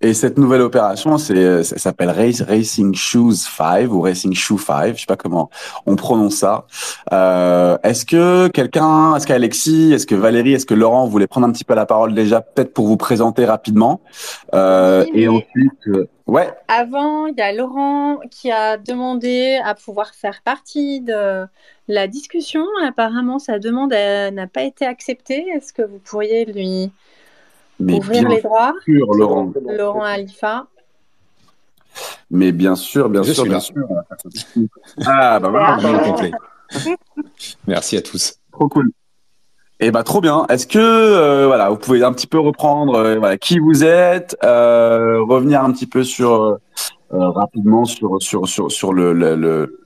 [0.02, 5.00] Et cette nouvelle opération, c'est, ça s'appelle Racing Shoes 5 ou Racing Shoe 5, je
[5.02, 5.50] sais pas comment
[5.86, 6.66] on prononce ça.
[7.14, 11.52] Euh, est-ce que quelqu'un, est-ce qu'Alexis, est-ce que Valérie, est-ce que Laurent voulait prendre un
[11.52, 14.02] petit peu la parole déjà, peut-être pour vous présenter rapidement?
[14.54, 16.50] Euh, Et ensuite, euh, ouais.
[16.68, 21.46] Avant, il y a Laurent qui a demandé à pouvoir faire partie de
[21.88, 22.66] la discussion.
[22.86, 25.46] Apparemment, sa demande n'a pas été acceptée.
[25.56, 26.92] Est-ce que vous pourriez lui
[27.80, 28.74] mais Ouvrir les droits.
[28.84, 29.52] Sûr, Laurent.
[29.78, 30.68] Laurent Alifa.
[32.30, 33.76] Mais bien sûr, bien Je sûr, bien sûr.
[35.06, 35.78] Ah, bah voilà.
[36.04, 36.32] complet.
[37.68, 38.36] Merci à tous.
[38.52, 38.92] Trop cool.
[39.80, 40.46] Et bah trop bien.
[40.48, 44.38] Est-ce que euh, voilà, vous pouvez un petit peu reprendre euh, voilà, qui vous êtes,
[44.44, 46.58] euh, revenir un petit peu sur euh,
[47.12, 49.84] rapidement sur sur sur sur le le, le,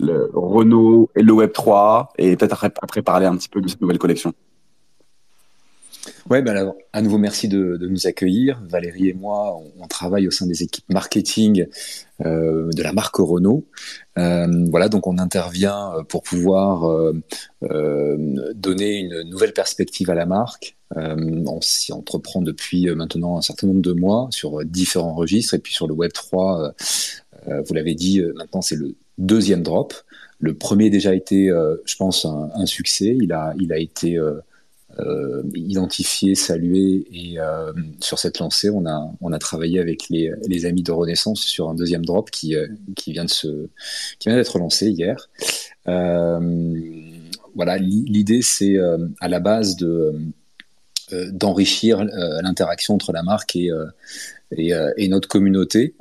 [0.00, 3.68] le Renault et le Web 3 et peut-être après, après parler un petit peu de
[3.68, 4.32] cette nouvelle collection?
[6.30, 8.60] Ouais, alors, à nouveau, merci de, nous accueillir.
[8.68, 11.66] Valérie et moi, on, travaille au sein des équipes marketing
[12.24, 13.64] euh, de la marque Renault.
[14.18, 20.76] Euh, voilà, donc on intervient pour pouvoir euh, donner une nouvelle perspective à la marque.
[20.94, 25.54] on s'y entreprend depuis maintenant un certain nombre de mois sur différents registres.
[25.54, 26.74] Et puis sur le Web 3,
[27.46, 29.94] vous l'avez dit, maintenant c'est le deuxième drop.
[30.40, 31.48] Le premier déjà été,
[31.84, 33.16] je pense, un, un, succès.
[33.20, 34.18] Il a, il a été
[35.00, 37.06] euh, identifié, salué.
[37.12, 40.90] Et euh, sur cette lancée, on a, on a travaillé avec les, les amis de
[40.90, 43.68] Renaissance sur un deuxième drop qui, euh, qui vient de se,
[44.18, 45.28] qui vient d'être lancé hier.
[45.84, 48.76] voilà, l'idée c'est
[49.20, 50.14] à la base de
[51.32, 53.70] d'enrichir l'interaction entre la marque et,
[54.52, 55.94] et notre communauté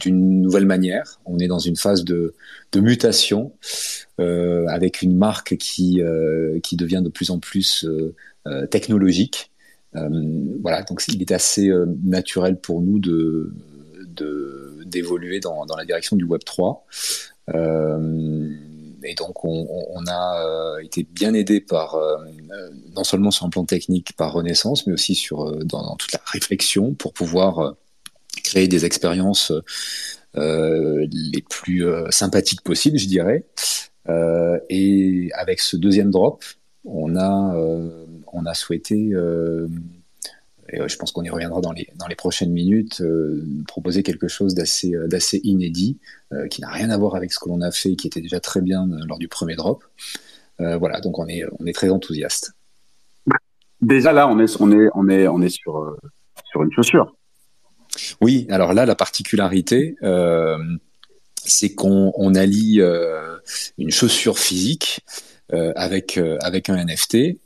[0.00, 1.20] d'une nouvelle manière.
[1.24, 2.34] On est dans une phase de,
[2.74, 3.52] mutation
[4.18, 9.50] euh, avec une marque qui, euh, qui devient de plus en plus euh, technologique.
[9.92, 11.68] Voilà, donc il est assez
[12.04, 13.52] naturel pour nous de
[14.84, 16.84] d'évoluer dans, la direction du Web 3.
[17.48, 21.96] et donc on, a été bien aidé par
[22.94, 25.26] non seulement sur un plan technique par Renaissance, mais aussi
[25.64, 27.74] dans toute la réflexion pour pouvoir
[28.44, 29.52] créer des expériences
[30.36, 33.44] euh, les plus euh, sympathiques possibles, je dirais.
[34.08, 36.44] Euh, et avec ce deuxième drop,
[36.84, 37.54] on a,
[38.32, 39.12] on a souhaité
[40.72, 44.28] et je pense qu'on y reviendra dans les, dans les prochaines minutes, euh, proposer quelque
[44.28, 45.98] chose d'assez, d'assez inédit,
[46.32, 48.40] euh, qui n'a rien à voir avec ce que l'on a fait, qui était déjà
[48.40, 49.84] très bien lors du premier drop.
[50.60, 52.52] Euh, voilà, donc on est, on est très enthousiaste.
[53.80, 55.96] Déjà là, on est, on est, on est, on est sur,
[56.50, 57.16] sur une chaussure.
[58.20, 60.58] Oui, alors là, la particularité, euh,
[61.44, 63.36] c'est qu'on on allie euh,
[63.78, 65.00] une chaussure physique
[65.52, 67.38] euh, avec, avec un NFT.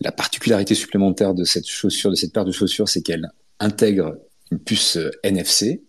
[0.00, 3.30] La particularité supplémentaire de cette chaussure, de cette paire de chaussures, c'est qu'elle
[3.60, 4.16] intègre
[4.50, 5.82] une puce NFC.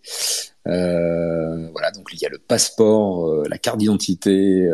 [0.64, 4.68] Voilà, donc il y a le passeport, la carte d'identité,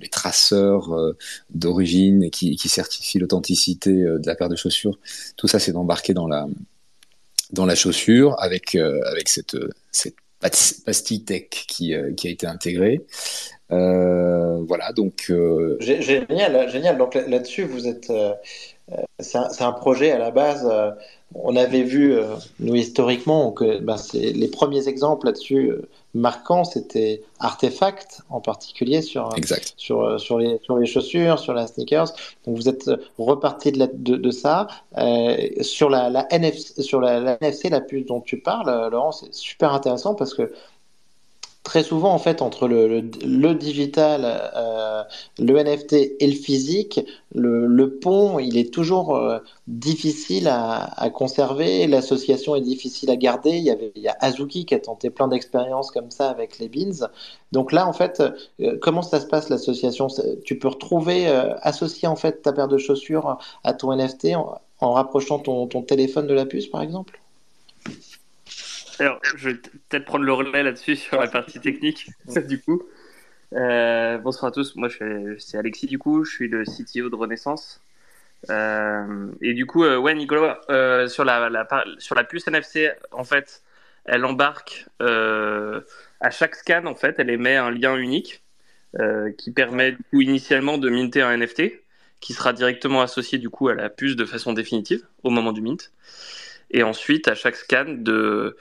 [0.00, 0.90] les traceurs
[1.50, 4.98] d'origine qui, qui certifient l'authenticité de la paire de chaussures.
[5.36, 6.46] Tout ça, c'est embarqué dans la,
[7.54, 9.56] dans la chaussure avec, euh, avec cette,
[9.92, 10.16] cette
[10.84, 13.00] pastille tech qui, euh, qui a été intégrée.
[13.72, 15.26] Euh, voilà, donc.
[15.30, 15.76] Euh...
[15.80, 16.98] Génial, génial.
[16.98, 18.10] Donc là-dessus, vous êtes.
[18.10, 18.32] Euh,
[19.18, 20.70] c'est un, un, projet à la base.
[21.34, 22.14] on avait vu,
[22.60, 25.72] nous historiquement, que ben, les premiers exemples là-dessus
[26.14, 29.30] marquants, c'était Artefact en particulier sur,
[29.76, 32.12] sur, sur, les, sur les chaussures, sur la sneakers.
[32.46, 34.68] Donc vous êtes reparti de, la, de, de ça.
[34.98, 39.12] Euh, sur la, la, NFC, sur la, la NFC, la puce dont tu parles, Laurent,
[39.12, 40.52] c'est super intéressant parce que
[41.64, 45.02] très souvent, en fait, entre le, le, digital, euh,
[45.38, 47.00] le NFT et le physique,
[47.34, 51.86] le, le pont, il est toujours euh, difficile à, à conserver.
[51.86, 53.50] L'association est difficile à garder.
[53.52, 56.58] Il y, avait, il y a Azuki qui a tenté plein d'expériences comme ça avec
[56.58, 57.08] les beans.
[57.50, 58.22] Donc là, en fait,
[58.60, 60.08] euh, comment ça se passe l'association?
[60.44, 61.26] Tu peux retrouver,
[61.62, 65.82] associer en fait ta paire de chaussures à ton NFT en, en rapprochant ton, ton
[65.82, 67.23] téléphone de la puce, par exemple?
[68.98, 72.10] Alors, je vais peut-être prendre le relais là-dessus sur la partie technique,
[72.48, 72.82] du coup.
[73.52, 74.88] Euh, bonsoir à tous, moi
[75.38, 77.80] c'est Alexis du coup, je suis le CTO de Renaissance.
[78.50, 80.60] Euh, et du coup, euh, ouais Nicolas,
[81.08, 81.66] sur, la,
[81.98, 83.62] sur la puce NFC, en fait,
[84.04, 88.42] elle embarque à chaque scan, en fait, elle émet un lien unique
[89.38, 91.80] qui permet du coup initialement de minter un NFT
[92.20, 95.60] qui sera directement associé du coup à la puce de façon définitive au moment du
[95.60, 95.92] mint
[96.70, 98.56] et ensuite à chaque scan de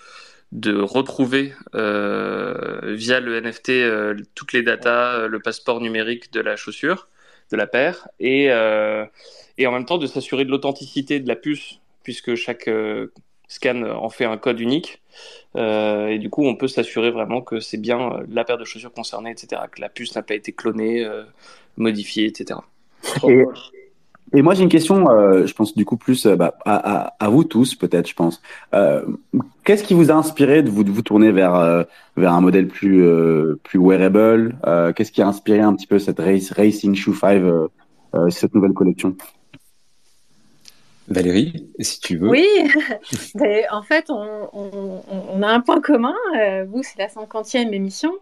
[0.54, 6.42] de retrouver euh, via le NFT euh, toutes les datas, euh, le passeport numérique de
[6.42, 7.08] la chaussure,
[7.52, 8.46] de la paire, et,
[9.58, 12.70] et en même temps de s'assurer de l'authenticité de la puce, puisque chaque
[13.48, 15.02] scan en fait un code unique.
[15.56, 19.30] et du coup, on peut s'assurer vraiment que c'est bien la paire de chaussures concernée,
[19.30, 21.08] etc., que la puce n'a pas été clonée,
[21.78, 22.60] modifiée, etc.
[23.28, 23.44] Et
[24.42, 27.44] moi, j'ai une question, euh, je pense du coup plus euh, bah, à, à, vous
[27.44, 28.42] tous, peut-être, je pense.
[28.74, 29.06] Euh,
[29.64, 31.84] Qu'est-ce qui vous a inspiré de vous, de vous tourner vers, euh,
[32.18, 34.58] vers un modèle plus, euh, plus wearable?
[34.96, 37.44] Qu'est-ce qui a inspiré un petit peu cette race, Racing Shoe 5,
[38.30, 39.16] cette nouvelle collection?
[41.08, 42.30] Valérie, si tu veux.
[42.30, 42.48] Oui,
[43.72, 46.16] en fait, on, on, a un point commun.
[46.68, 48.14] vous, c'est la 50e émission.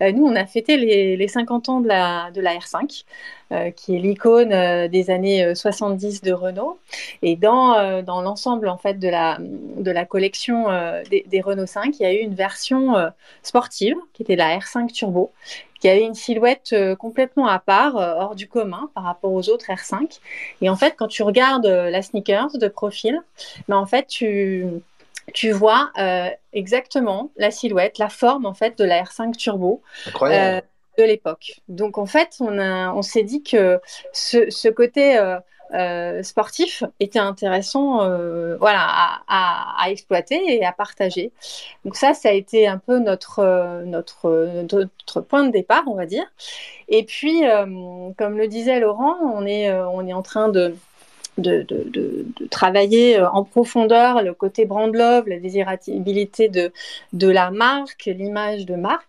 [0.00, 3.04] nous, on a fêté les, les 50 ans de la, de la R5.
[3.52, 6.78] Euh, qui est l'icône euh, des années 70 euh, de Renault.
[7.22, 10.66] Et dans, dans l'ensemble en fait de la, de la collection
[11.10, 12.94] des, des, Renault 5, il y a eu une version
[13.42, 15.32] sportive qui était la R5 Turbo
[15.80, 20.20] qui avait une silhouette complètement à part, hors du commun par rapport aux autres R5.
[20.60, 23.18] Et en fait, quand tu regardes la sneakers de profil,
[23.68, 24.66] ben en fait, tu,
[25.32, 25.90] tu vois
[26.52, 29.82] exactement la silhouette, la forme en fait de la R5 Turbo.
[30.06, 30.66] Incroyable
[30.98, 31.60] de l'époque.
[31.68, 33.80] Donc en fait, on, on s'est dit que
[34.12, 35.38] ce, côté euh,
[35.74, 41.32] euh, sportif était intéressant euh, voilà, à, exploiter et à partager.
[41.84, 46.06] Donc ça, ça a été un peu notre, notre, notre point de départ, on va
[46.06, 46.24] dire.
[46.88, 47.42] Et puis,
[48.18, 50.74] comme le disait Laurent, on est, on est en train de
[51.38, 56.72] de, de, travailler euh, en profondeur le côté brand love, la désirabilité de,
[57.12, 59.06] de la marque, l'image de marque.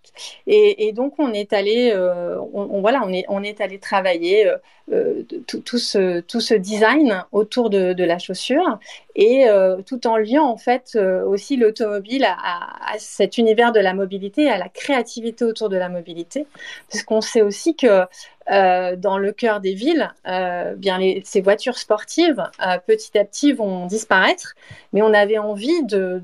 [0.48, 4.52] Et, donc on est allé, euh, on, voilà, on est, on est allé travailler
[4.92, 8.80] euh, tout, ce, tout ce design autour de, la chaussure
[9.16, 9.46] et
[9.86, 14.70] tout en liant en fait aussi l'automobile à, cet univers de la mobilité, à la
[14.70, 16.46] créativité autour de la mobilité,
[16.90, 18.06] parce qu'on sait aussi que
[18.50, 23.54] euh, dans le cœur des villes, euh, bien ces voitures sportives euh, petit à petit
[23.54, 24.56] vont disparaître,
[24.94, 26.22] mais on avait envie de,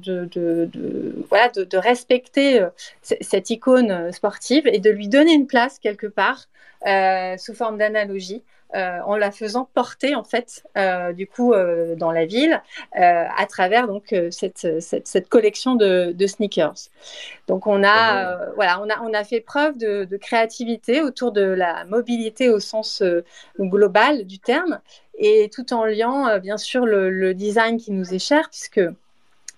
[1.30, 2.66] voilà, de, respecter
[3.02, 6.48] cette icône sportive et de lui donner une place quelque part
[7.38, 8.42] sous forme d'analogie
[8.76, 12.62] euh, en la faisant porter en fait euh, du coup euh, dans la ville
[12.94, 16.90] à travers donc cette, cette, cette, collection de, de, sneakers.
[17.48, 21.42] Donc on a voilà on a on a fait preuve de, de, créativité autour de
[21.42, 23.02] la mobilité au sens
[23.58, 24.80] global du terme
[25.18, 28.82] et tout en liant bien sûr le, le, design qui nous est cher puisque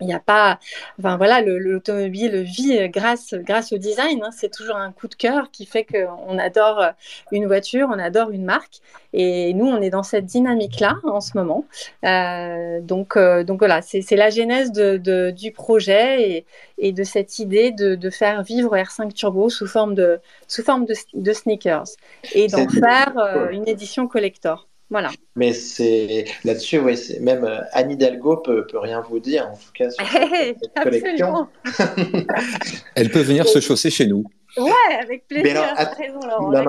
[0.02, 0.60] il n'y a pas,
[1.00, 4.22] enfin voilà, l'automobile vit grâce grâce au design.
[4.24, 4.30] Hein.
[4.32, 6.84] c'est toujours un coup de cœur qui fait qu'on adore
[7.32, 8.82] une voiture, on adore une marque.
[9.14, 11.66] Et nous, on est dans cette dynamique-là en ce moment.
[12.06, 16.46] Euh, donc, euh, donc voilà, c'est la genèse de, du projet et,
[16.78, 20.86] et, de cette idée de, de, faire vivre R5 Turbo sous forme de sous forme
[20.86, 21.88] de, de sneakers
[22.34, 24.69] et d'en faire euh, une édition collector.
[24.90, 25.12] Voilà.
[25.36, 26.82] Mais c'est là-dessus,
[27.20, 31.48] même euh, Anne Hidalgo peut, peut rien vous dire, en tout cas sur cette collection.
[32.96, 34.24] Elle peut venir se chausser chez nous.
[34.58, 35.64] Ouais, avec plaisir.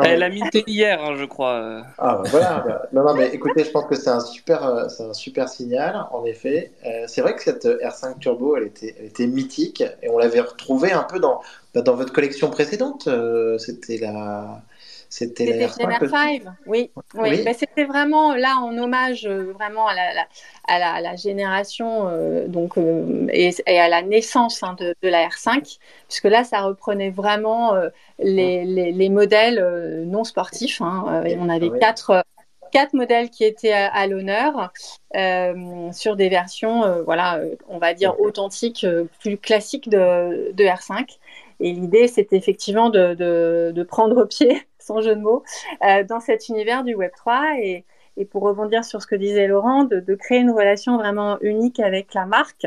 [0.05, 1.83] Elle a mité hier, hein, je crois.
[1.97, 2.65] Ah, bah, voilà.
[2.67, 5.49] Bah, non, non, mais écoutez, je pense que c'est un super, euh, c'est un super
[5.49, 6.73] signal, en effet.
[6.85, 10.41] Euh, c'est vrai que cette R5 Turbo, elle était, elle était mythique et on l'avait
[10.41, 11.41] retrouvée un peu dans,
[11.75, 13.09] bah, dans votre collection précédente.
[13.59, 14.63] C'était la
[15.11, 16.93] c'était la R5, oui.
[17.15, 17.45] oui.
[17.59, 20.29] c'était vraiment là en hommage euh, vraiment à la,
[20.69, 26.25] à la, génération euh, donc, euh, et, à la naissance hein, de, la R5, puisque
[26.25, 27.75] là, ça reprenait vraiment
[28.21, 30.81] les, les, modèles non sportifs.
[30.81, 31.25] Hein.
[31.39, 32.25] on avait quatre
[32.71, 34.73] quatre modèles qui étaient à, l'honneur
[35.93, 38.87] sur des versions, voilà, on va dire authentiques,
[39.19, 41.19] plus classiques de, de R5.
[41.61, 45.43] Et l'idée, c'est effectivement de, de, de, prendre pied, sans jeu de mots,
[45.87, 47.85] euh, dans cet univers du Web3 et,
[48.17, 51.81] et, pour rebondir sur ce que disait Laurent, de, de, créer une relation vraiment unique
[51.81, 52.67] avec la marque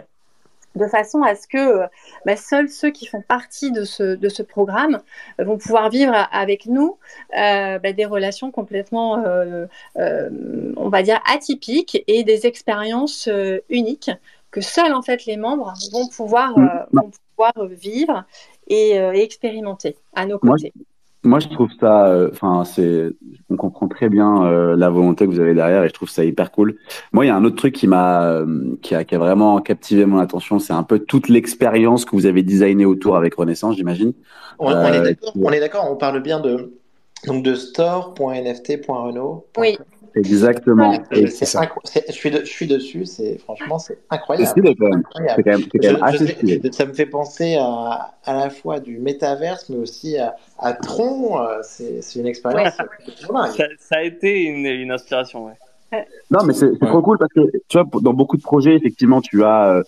[0.76, 1.82] de façon à ce que
[2.26, 5.02] bah, seuls ceux qui font partie de ce, de ce programme
[5.38, 6.98] vont pouvoir vivre avec nous
[7.38, 9.66] euh, bah, des relations complètement, euh,
[9.98, 10.30] euh,
[10.78, 14.10] on va dire, atypiques et des expériences euh, uniques
[14.54, 16.64] que seuls en fait les membres vont pouvoir, Mm.
[16.64, 18.24] euh, vont pouvoir vivre
[18.68, 20.72] et, euh, et expérimenter à nos côtés.
[20.76, 20.86] Moi,
[21.24, 23.10] je trouve ça, euh, enfin, c'est,
[23.50, 26.26] on comprend très bien euh, la volonté que vous avez derrière et je trouve ça
[26.26, 26.76] hyper cool.
[27.14, 29.62] Moi, il y a un autre truc qui m'a, euh, qui a, qui a vraiment
[29.62, 33.78] captivé mon attention, c'est un peu toute l'expérience que vous avez designée autour avec Renaissance,
[33.78, 34.14] j'imagine.
[34.60, 36.74] On, on est Euh, d'accord, on est d'accord, on parle bien de
[37.26, 39.46] donc de store.nft.renault.
[39.58, 39.78] Oui.
[40.16, 40.94] Exactement.
[41.86, 44.48] C'est je, suis de- je suis dessus, c'est franchement c'est c'est incroyable.
[44.50, 45.00] stylé quand même.
[45.00, 45.34] incroyable.
[45.36, 46.72] C'est quand même, c'est quand Je- même je assez stylé.
[46.72, 51.40] ça me fait penser à, à la fois du métaverse, mais aussi à, à Tron.
[51.42, 52.74] euh, C'est c'est une expérience.
[52.76, 52.86] Ça,
[53.80, 55.54] ça a été une, une inspiration, ouais.
[56.32, 56.88] Non, mais c'est c'est Ouais.
[56.90, 59.84] trop cool parce que tu vois, dans beaucoup de projets, effectivement, tu as, euh,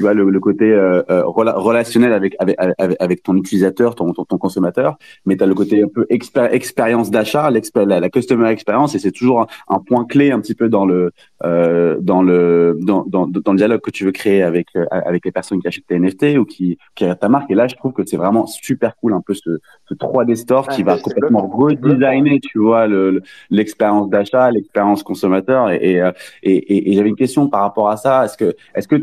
[0.00, 3.94] tu as le, le côté euh, euh, rela- relationnel avec, avec, avec, avec ton utilisateur,
[3.94, 4.96] ton, ton, ton consommateur,
[5.26, 8.98] mais tu as le côté un peu expé- expérience d'achat, la, la customer experience, et
[8.98, 11.10] c'est toujours un, un point clé un petit peu dans le,
[11.44, 15.32] euh, dans le, dans, dans, dans le dialogue que tu veux créer avec, avec les
[15.32, 17.50] personnes qui achètent tes NFT ou qui, qui ta marque.
[17.50, 20.68] Et là, je trouve que c'est vraiment super cool, un peu ce, ce 3D store
[20.68, 25.70] qui va complètement c'est redesigner, tu vois, le, le- l'expérience d'achat, l'expérience consommateur.
[25.70, 26.00] Et,
[26.42, 28.24] et- et j'avais une question par rapport à ça.
[28.24, 28.96] Est-ce que, est-ce que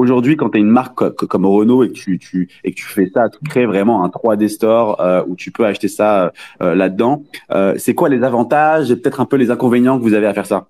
[0.00, 3.28] aujourd'hui, quand tu as une marque co- co- comme Renault et que tu, fais ça,
[3.28, 6.32] tu crées vraiment un 3D store euh, où tu peux acheter ça
[6.62, 7.22] euh, là-dedans,
[7.52, 10.34] euh, c'est quoi les avantages et peut-être un peu les inconvénients que vous avez à
[10.34, 10.68] faire ça?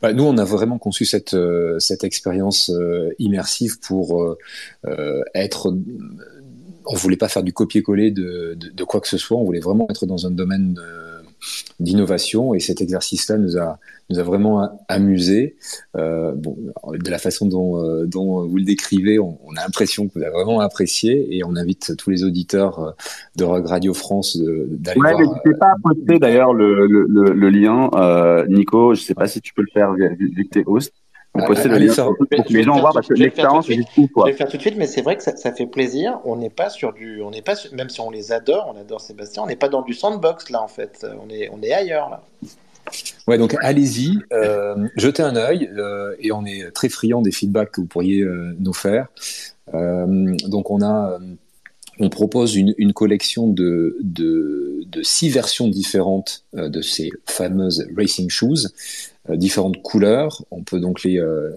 [0.00, 1.34] Bah, nous, on a vraiment conçu cette,
[2.02, 2.70] expérience
[3.18, 4.36] immersive pour
[5.34, 5.74] être.
[6.84, 9.36] On voulait pas faire du copier-coller de, de, de quoi que ce soit.
[9.36, 11.11] On voulait vraiment être dans un domaine euh,
[11.80, 13.78] d'innovation et cet exercice-là nous a,
[14.10, 15.56] nous a vraiment amusé.
[15.96, 16.56] Euh, bon,
[16.92, 20.22] de la façon dont, euh, dont vous le décrivez, on, on a l'impression que vous
[20.22, 22.90] avez vraiment apprécié et on invite tous les auditeurs euh,
[23.36, 25.20] de Rock Radio France d'aller Ouais, voir.
[25.20, 28.94] n'hésitez pas à poster d'ailleurs le, le, le, le lien, euh, Nico.
[28.94, 30.92] Je sais pas si tu peux le faire vu, que t'es host.
[31.34, 33.64] Mais Ah, poster le lien faire- pour, que les gens voient tout- parce que l'expérience
[33.66, 34.24] tout est juste fou, Je quoi.
[34.26, 36.18] vais le faire tout de suite, mais c'est vrai que ça, ça fait plaisir.
[36.26, 38.78] On n'est pas sur du, on n'est pas, sur- même si on les adore, on
[38.78, 41.06] adore Sébastien, on n'est pas dans du sandbox là en fait.
[41.24, 42.22] On est, on est ailleurs là.
[43.28, 47.70] Ouais, donc allez-y, euh, jetez un œil euh, et on est très friand des feedbacks
[47.70, 49.06] que vous pourriez euh, nous faire.
[49.72, 51.18] Euh, donc on a, euh,
[52.02, 53.96] on propose une, collection de,
[55.02, 58.68] six versions différentes euh, de ces fameuses racing shoes,
[59.30, 60.44] euh, différentes couleurs.
[60.50, 61.52] On peut donc les, euh,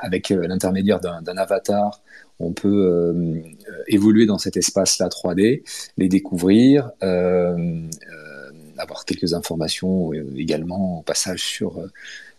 [0.00, 2.00] avec l'intermédiaire d'un avatar,
[2.40, 3.42] on peut
[3.86, 5.62] évoluer dans cet espace-là 3D,
[5.96, 6.90] les découvrir.
[8.78, 11.80] avoir quelques informations également au passage sur,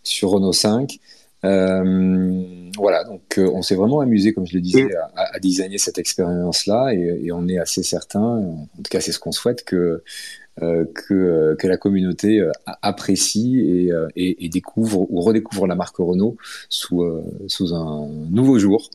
[0.02, 0.98] sur Renault 5.
[1.44, 2.42] Euh,
[2.76, 5.98] voilà, donc euh, on s'est vraiment amusé, comme je le disais, à, à designer cette
[5.98, 10.02] expérience-là et, et, on est assez certain, en tout cas c'est ce qu'on souhaite, que,
[10.62, 12.50] euh, que, que, la communauté euh,
[12.82, 16.36] apprécie et, et, et, découvre ou redécouvre la marque Renault
[16.68, 17.04] sous,
[17.46, 18.90] sous un nouveau jour.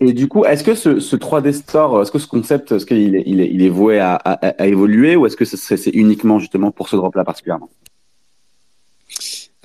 [0.00, 3.14] Et du coup, est-ce que ce, ce 3D Store, est-ce que ce concept, est-ce qu'il
[3.14, 6.38] est, il est, il est voué à, à, à évoluer ou est-ce que c'est uniquement
[6.38, 7.70] justement pour ce drop-là particulièrement?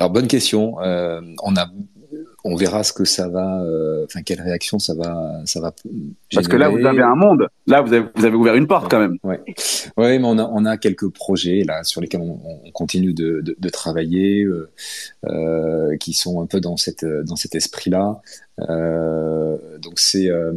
[0.02, 0.82] Alors bonne question.
[0.82, 1.68] Euh, on a,
[2.44, 5.74] on verra ce que ça va, euh, enfin quelle réaction ça va, ça va.
[6.34, 7.48] Parce que là, vous avez un monde.
[7.68, 9.18] Là, vous avez, vous avez ouvert une porte quand même.
[9.24, 9.40] Ouais,
[9.98, 13.42] ouais, mais on a, on a quelques projets là sur lesquels on, on continue de,
[13.42, 14.46] de, de travailler,
[15.26, 18.22] euh, qui sont un peu dans cette, dans cet esprit-là.
[18.70, 20.54] Euh, donc c'est, euh,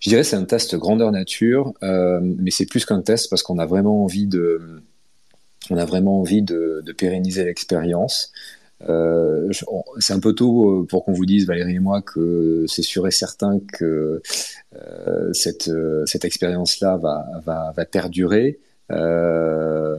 [0.00, 3.58] je dirais, c'est un test grandeur nature, euh, mais c'est plus qu'un test parce qu'on
[3.58, 4.82] a vraiment envie de,
[5.70, 8.32] on a vraiment envie de, de pérenniser l'expérience.
[8.82, 9.50] Euh,
[9.98, 13.10] c'est un peu tôt pour qu'on vous dise, Valérie et moi, que c'est sûr et
[13.10, 14.20] certain que
[14.74, 15.70] euh, cette,
[16.06, 18.58] cette expérience-là va, va, va, perdurer.
[18.90, 19.98] Euh,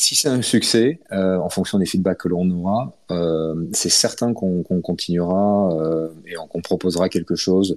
[0.00, 4.32] si c'est un succès, euh, en fonction des feedbacks que l'on aura, euh, c'est certain
[4.32, 7.76] qu'on qu continuera euh, et qu'on proposera quelque chose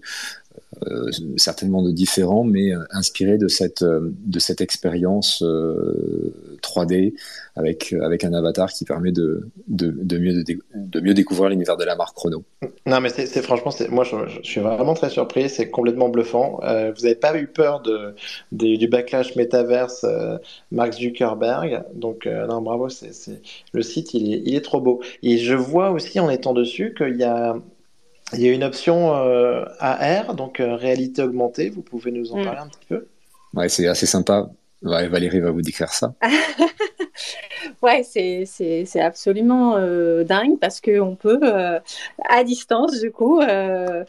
[0.88, 5.44] euh, certainement de différent, mais inspiré de cette, de cette expérience
[6.62, 7.14] 3D
[7.56, 11.96] avec, avec un avatar qui permet de, de, mieux, de, mieux découvrir l'univers de la
[11.96, 12.44] marque Chrono.
[12.88, 16.60] Non, mais c'est franchement, moi je, suis vraiment très surpris, c'est complètement bluffant.
[16.64, 18.16] Euh, vous n'avez pas eu peur de,
[18.52, 20.38] du backlash métaverse euh,
[20.72, 23.12] Mark Zuckerberg, donc euh, non, bravo, c'est
[23.72, 25.02] le site il est, il est trop beau.
[25.22, 27.56] Et je vois aussi en étant dessus qu'il y a
[28.32, 29.14] il y a une option
[29.80, 31.70] AR, donc réalité augmentée.
[31.70, 32.46] Vous pouvez nous en mm.
[32.46, 33.08] parler un petit peu?
[33.54, 34.50] Ouais, c'est assez sympa.
[34.82, 36.14] Valérie va vous décrire ça.
[37.82, 41.80] ouais, c'est absolument euh, dingue parce qu'on peut, euh,
[42.30, 44.04] à distance, du coup, euh,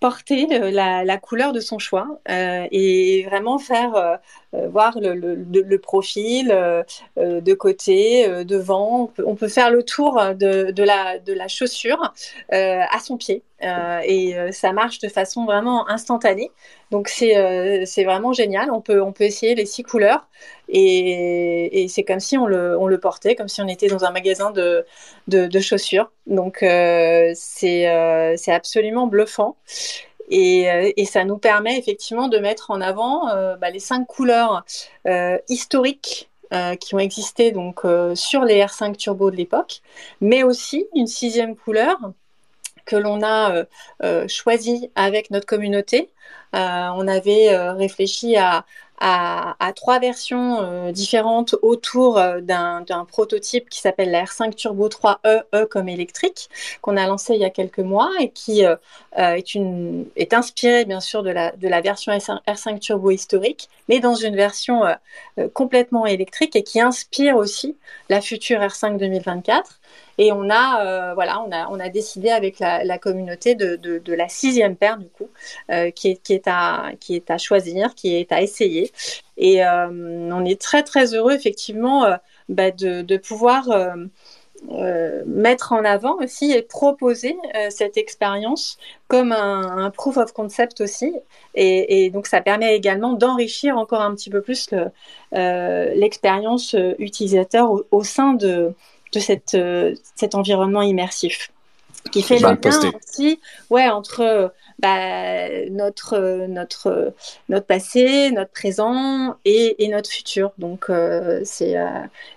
[0.00, 4.18] porter la, la, couleur de son choix et vraiment faire
[4.52, 6.48] voir le, le, le profil
[7.16, 9.10] de côté, devant.
[9.24, 12.12] On peut, faire le tour de, de, la, de la chaussure
[12.50, 13.42] à son pied.
[13.62, 16.50] et ça marche de façon vraiment instantanée.
[16.90, 18.70] Donc c'est c'est vraiment génial.
[18.70, 20.26] On peut, on peut essayer les six couleurs
[20.68, 24.10] et, et c'est comme si on le, le portait, comme si on était dans un
[24.10, 24.84] magasin de,
[25.28, 26.10] de, chaussures.
[26.26, 29.56] Donc euh, c'est euh, c'est absolument bluffant.
[30.30, 33.26] Et, euh, et, ça nous permet effectivement de mettre en avant
[33.56, 34.64] bah, les cinq couleurs
[35.48, 36.30] historiques
[36.80, 37.82] qui ont existé donc
[38.14, 39.82] sur les R5 Turbo de l'époque,
[40.20, 41.98] mais aussi une sixième couleur
[42.86, 43.64] que l'on a
[44.28, 46.10] choisie avec notre communauté.
[46.52, 48.64] on avait réfléchi à,
[48.98, 55.42] à, trois versions euh, différentes autour euh, d'un prototype qui s'appelle la R5 Turbo 3E,
[55.54, 56.48] E comme électrique,
[56.80, 58.76] qu'on a lancé il y a quelques mois et qui euh,
[59.16, 64.14] est, une, inspiré bien sûr de la, de la version R5 Turbo historique, mais dans
[64.14, 64.82] une version
[65.52, 67.76] complètement électrique et qui inspire aussi
[68.08, 69.80] la future R5 2024.
[70.18, 74.12] Et on a, euh, voilà, on a, on a décidé avec la, communauté de, de,
[74.14, 75.28] la sixième paire du coup,
[75.70, 78.92] euh, qui, est, qui, est à, qui est à choisir, qui est à essayer.
[79.36, 79.88] Et euh,
[80.32, 82.06] on est très très heureux effectivement
[82.48, 83.68] bah, de, de, pouvoir
[85.26, 87.36] mettre en avant aussi et proposer
[87.70, 88.78] cette expérience
[89.08, 91.12] comme un, proof of concept aussi.
[91.56, 94.70] Et, et, donc ça permet également d'enrichir encore un petit peu plus
[95.32, 98.74] l'expérience utilisateur au sein de
[99.14, 101.50] de cette, euh, cet environnement immersif.
[102.12, 103.40] Qui fait le lien aussi
[103.70, 107.14] ouais, entre bah, notre, notre,
[107.48, 110.52] notre passé, notre présent et, et notre futur.
[110.58, 111.88] Donc, euh, c'est, euh,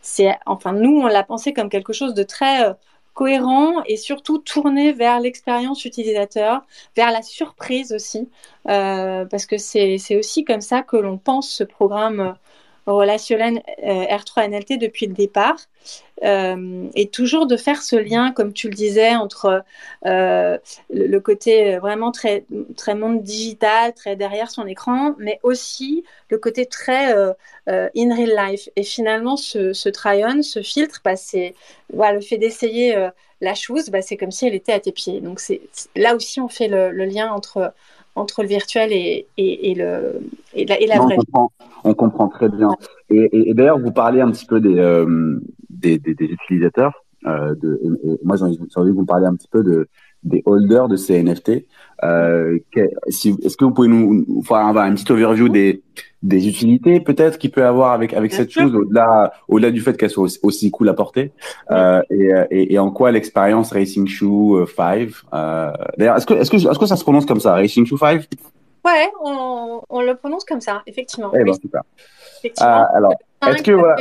[0.01, 2.75] c'est, enfin, nous, on l'a pensé comme quelque chose de très
[3.13, 6.61] cohérent et surtout tourné vers l'expérience utilisateur,
[6.95, 8.29] vers la surprise aussi,
[8.63, 12.35] parce que c'est, c'est aussi comme ça que l'on pense ce programme
[12.93, 15.57] relationnel euh, R3 NLT depuis le départ.
[16.23, 19.63] Euh, et toujours de faire ce lien, comme tu le disais, entre
[20.05, 20.57] euh,
[20.89, 22.43] le, côté vraiment très,
[22.75, 27.13] très monde digital, très derrière son écran, mais aussi le côté très
[27.67, 28.69] in real life.
[28.75, 31.53] Et finalement, ce, ce try-on, ce filtre, bah, c'est
[31.93, 33.09] le fait d'essayer
[33.39, 35.21] la chose, bah, c'est comme si elle était à tes pieds.
[35.21, 35.39] Donc
[35.95, 37.73] là aussi, on fait le lien entre
[38.17, 40.19] entre le virtuel et, et, le,
[40.53, 41.15] et la, vraie.
[41.17, 41.51] On comprend,
[41.83, 42.69] on comprend, très bien.
[43.09, 45.39] Et, d'ailleurs, vous parlez un petit peu des, euh,
[45.69, 47.03] des, des, utilisateurs.
[47.25, 47.79] Euh, de,
[48.23, 49.87] moi, j'ai envie de vous parler un petit peu de,
[50.23, 51.65] des holders de ces NFT.
[52.03, 52.59] Euh,
[53.05, 55.83] Est-ce que vous pouvez nous faire une petite overview des,
[56.23, 60.09] des utilités peut-être qu'il peut avoir avec avec cette chose au-delà au-delà du fait qu'elle
[60.09, 61.31] soit aussi, cool à porter
[61.69, 66.49] euh, et, et, et, en quoi l'expérience Racing Shoe 5 euh, d'ailleurs est-ce que est-ce
[66.49, 68.27] que est-ce que ça se prononce comme ça Racing Shoe 5
[68.85, 71.31] Ouais, on, on, le prononce comme ça effectivement.
[71.37, 71.81] Eh ben, super.
[72.39, 72.81] Effectivement.
[72.81, 73.13] Euh, alors
[73.47, 73.97] est-ce que voilà...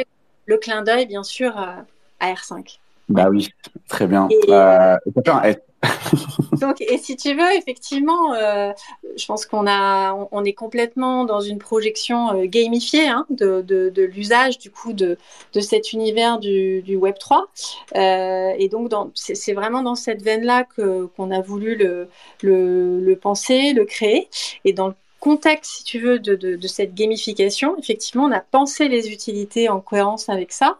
[0.46, 2.78] le clin d'œil bien sûr à R5.
[3.08, 3.48] Bah oui,
[3.88, 4.28] très bien.
[4.30, 5.56] Et, euh, ça fait un S.
[6.60, 8.72] Donc, et si tu veux, effectivement, euh,
[9.16, 13.90] je pense qu'on a, on, est complètement dans une projection euh, gamifiée hein, de, de,
[13.90, 15.18] de l'usage du coup de,
[15.52, 17.46] de cet univers du, du Web 3.
[17.96, 22.08] Euh, et donc, c'est vraiment dans cette veine-là que qu'on a voulu le,
[22.42, 24.28] le, le, penser, le créer.
[24.64, 28.40] Et dans le contexte, si tu veux, de, de, de, cette gamification, effectivement, on a
[28.40, 30.78] pensé les utilités en cohérence avec ça,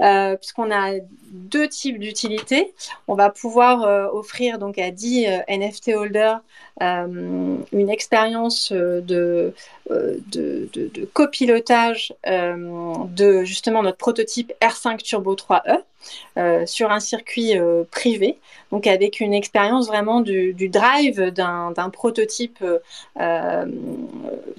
[0.00, 0.92] euh, puisqu'on a
[1.30, 2.72] deux types d'utilités.
[3.08, 6.40] On va pouvoir euh, offrir donc à 10 euh, NFT holders
[6.80, 9.54] une expérience de,
[9.88, 17.54] de, copilotage de justement notre prototype R5 Turbo 3E sur un circuit
[17.92, 18.38] privé,
[18.72, 22.58] donc avec une expérience vraiment du, drive d'un prototype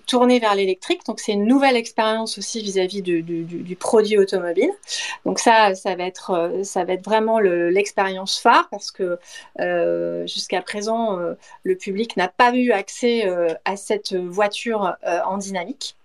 [0.06, 1.06] tourné vers l'électrique.
[1.06, 4.72] Donc c'est une nouvelle expérience aussi vis-à-vis du, produit automobile.
[5.26, 9.20] Donc ça, ça va être ça va être vraiment l'expérience phare parce que
[9.60, 11.34] euh, jusqu'à présent, euh,
[11.64, 15.96] le public n'a pas eu accès euh, à cette voiture en dynamique.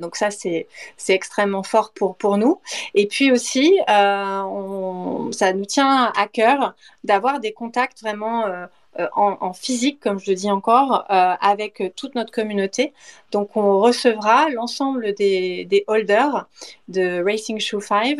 [0.00, 0.66] donc ça, c'est
[1.08, 2.60] extrêmement fort pour, pour nous.
[2.94, 4.42] Et puis aussi, ça
[5.54, 8.44] nous tient à cœur d'avoir des contacts vraiment
[9.16, 12.92] en, physique, comme je le dis encore, avec toute notre communauté.
[13.32, 16.46] Donc, on recevra l'ensemble des, holders
[16.88, 18.18] de Racing Shoe 5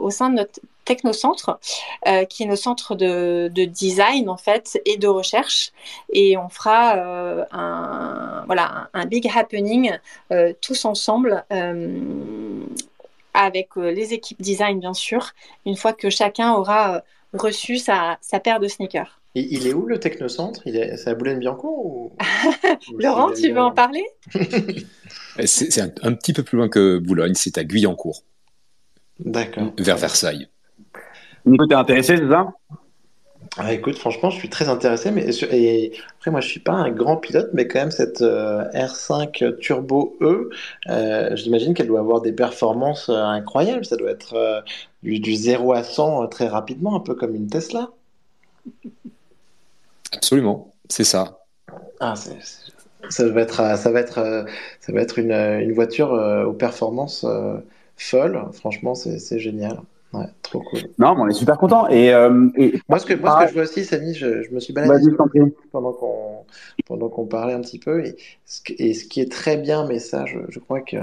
[0.00, 1.58] au sein de notre technocentre,
[2.06, 5.72] euh, qui est nos centres de, design en fait et de recherche.
[6.12, 9.92] Et on fera euh, un, voilà, un, big happening
[10.32, 11.44] euh, tous ensemble
[13.36, 15.32] avec les équipes design bien sûr,
[15.66, 17.02] une fois que chacun aura
[17.32, 19.20] reçu sa paire de sneakers.
[19.36, 20.62] Et il est où le technocentre?
[20.66, 22.12] Il est, C'est à Boulogne-Biancourt ou...
[22.98, 24.04] Laurent, tu veux en parler?
[25.44, 28.22] C'est un, un, petit peu plus loin que Boulogne, c'est à Guyancourt.
[29.18, 29.72] D'accord.
[29.78, 30.48] Vers Versailles.
[31.44, 32.52] Nico, t'es intéressé, c'est ça?
[33.56, 36.90] Ah, écoute, franchement, je suis très intéressé, mais et après, moi, je suis pas un
[36.90, 40.50] grand pilote, mais quand même cette euh, R5 Turbo E,
[40.88, 43.84] euh, j'imagine qu'elle doit avoir des performances euh, incroyables.
[43.84, 44.64] Ça doit être
[45.04, 47.90] du, 0 à 100 très rapidement, un peu comme une Tesla.
[50.14, 51.38] Absolument, c'est ça.
[52.00, 52.14] Ah,
[53.10, 54.46] ça va être, ça va être,
[54.80, 56.10] ça va être une, une voiture
[56.46, 57.26] aux performances
[57.96, 58.42] folles.
[58.52, 59.80] Franchement, c'est génial.
[60.14, 60.80] Ouais, trop cool.
[60.98, 61.88] Non, on est super content.
[61.88, 62.30] Et, euh,
[62.88, 65.10] moi, ce que, moi, ce que je vois aussi, Samy, je, je me suis baladé
[65.72, 66.44] pendant qu'on
[66.86, 68.04] pendant qu'on parlait un petit peu.
[68.04, 70.96] Et ce, et ce qui est très bien, mais ça, je, je crois que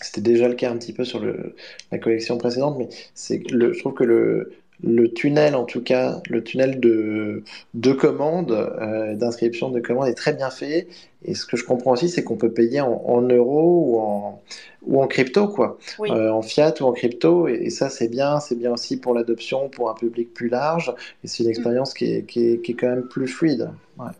[0.00, 1.54] c'était déjà le cas un petit peu sur le,
[1.92, 4.52] la collection précédente, mais c'est le, je trouve que le,
[4.84, 10.14] le tunnel, en tout cas, le tunnel de, de commande, euh, d'inscription de commande est
[10.14, 10.88] très bien fait.
[11.24, 14.42] Et ce que je comprends aussi, c'est qu'on peut payer en, euros ou en,
[14.86, 15.78] ou en crypto, quoi.
[16.00, 17.48] Euh, en fiat ou en crypto.
[17.48, 18.40] Et, ça, c'est bien.
[18.40, 20.92] C'est bien aussi pour l'adoption, pour un public plus large.
[21.22, 21.52] Et c'est une mm.
[21.52, 23.70] expérience qui, est, qui, est, qui, est, quand même plus fluide.
[23.98, 24.10] Ouais.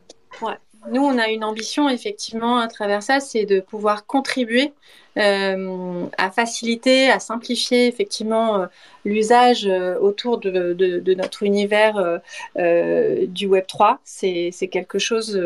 [0.40, 0.54] ouais.
[0.90, 4.72] Nous, on a une ambition, effectivement, à travers ça, c'est de pouvoir contribuer
[5.16, 8.66] euh, à faciliter, à simplifier effectivement euh,
[9.04, 12.20] l'usage euh, autour de, notre univers
[12.56, 14.00] du Web 3.
[14.04, 15.40] C'est quelque chose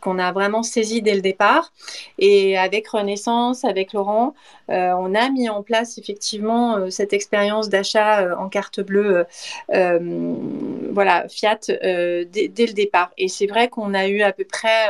[0.00, 1.72] qu'on a vraiment saisi dès le départ.
[2.18, 4.34] Et avec Renaissance, avec Laurent,
[4.68, 9.26] on a mis en place effectivement cette expérience d'achat en carte bleue,
[9.68, 13.10] voilà, Fiat, dès, dès, le départ.
[13.18, 14.88] Et c'est vrai qu'on a eu à peu près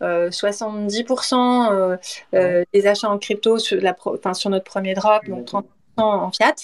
[0.00, 1.96] 70% euh,
[2.34, 3.94] euh, des achats en crypto sur, la
[4.34, 5.64] sur notre premier drop, donc 30%
[5.96, 6.54] en fiat.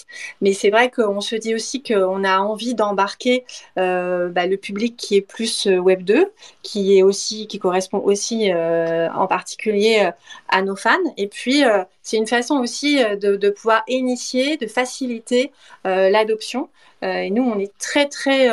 [0.41, 3.45] Mais c'est vrai qu'on se dit aussi qu'on a envie d'embarquer
[3.77, 6.31] euh, bah, le public qui est plus Web 2,
[6.63, 10.09] qui est aussi qui correspond aussi en particulier
[10.49, 10.97] à nos fans.
[11.17, 11.63] Et puis
[12.01, 15.51] c'est une façon aussi de, de, pouvoir initier, de faciliter
[15.83, 16.69] l'adoption.
[17.01, 18.49] et nous, on est très très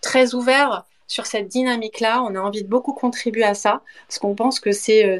[0.00, 2.22] très ouvert sur cette dynamique-là.
[2.22, 5.18] On a envie de beaucoup contribuer à ça parce qu'on pense que c'est, euh,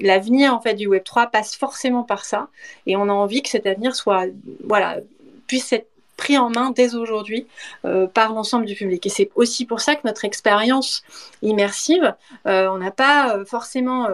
[0.00, 2.48] l'avenir en fait du Web 3 passe forcément par ça
[2.86, 4.26] et on a envie que cet avenir soit
[4.64, 4.98] voilà
[5.46, 7.46] puisse être pris en main dès aujourd'hui
[7.84, 9.04] euh, par l'ensemble du public.
[9.04, 11.02] Et c'est aussi pour ça que notre expérience
[11.42, 12.14] immersive,
[12.46, 14.08] euh, on n'a pas forcément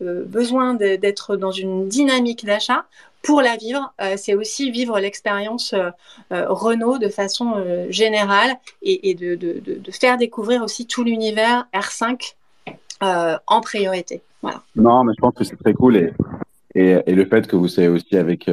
[0.00, 2.84] besoin d'être dans une dynamique d'achat
[3.26, 5.90] pour la vivre, euh, c'est aussi vivre l'expérience euh,
[6.32, 7.54] euh, Renault de façon
[7.90, 9.36] générale et, de,
[9.90, 12.34] faire découvrir aussi tout l'univers R5
[13.00, 14.22] en priorité.
[14.76, 16.12] Non, mais je pense que c'est très cool et,
[16.74, 18.48] et, le fait que vous soyez aussi avec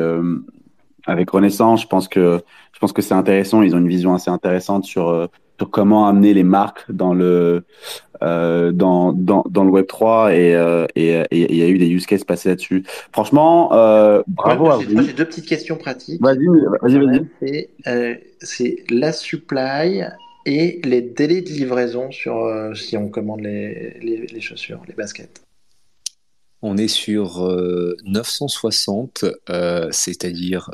[1.05, 3.61] avec Renaissance, je pense que je pense que c'est intéressant.
[3.61, 7.64] Ils ont une vision assez intéressante sur sur comment amener les marques dans le
[8.24, 12.06] euh, dans, dans, dans le Web 3 euh, et il y a eu des use
[12.06, 12.84] cases passés là-dessus.
[13.12, 15.01] Franchement, euh, bravo à vous.
[15.04, 16.22] J'ai deux petites questions pratiques.
[16.22, 16.45] Vas-y,
[16.82, 17.70] vas-y, vas-y.
[17.88, 20.06] Euh, c'est la supply
[20.45, 25.41] et les délais de livraison sur si on commande les, les, les, chaussures, les baskets.
[26.62, 27.45] On est sur
[28.06, 29.26] 960,
[29.91, 30.70] c'est-à-dire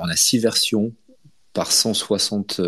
[0.00, 0.92] on a six versions
[1.52, 2.60] par 160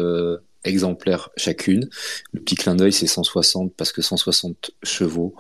[0.65, 1.89] exemplaires chacune.
[2.33, 5.35] Le petit clin d'œil, c'est 160 parce que 160 chevaux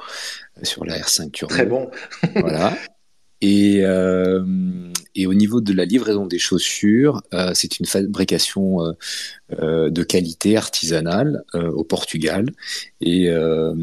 [0.62, 1.54] sur la R5 Turbo.
[1.54, 1.90] Très bon.
[2.36, 2.76] voilà.
[3.42, 4.44] Et, euh,
[5.16, 8.92] et, au niveau de la livraison des chaussures, euh, c'est une fabrication euh,
[9.60, 12.46] euh de qualité artisanale euh, au Portugal.
[13.00, 13.74] Et, euh,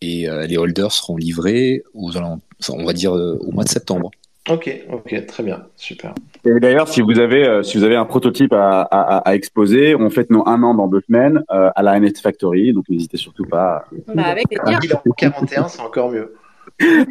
[0.00, 4.12] et les holders seront livrés aux, on va dire au mois de septembre.
[4.48, 6.14] Ok, ok, très bien, super.
[6.46, 9.94] Et d'ailleurs, si vous avez euh, si vous avez un prototype à, à, à exposer,
[9.94, 13.18] on fête nos un an dans deux semaines euh, à la NFT Factory, donc n'hésitez
[13.18, 13.84] surtout pas.
[14.14, 16.34] Bah avec un bilan 41, c'est encore mieux.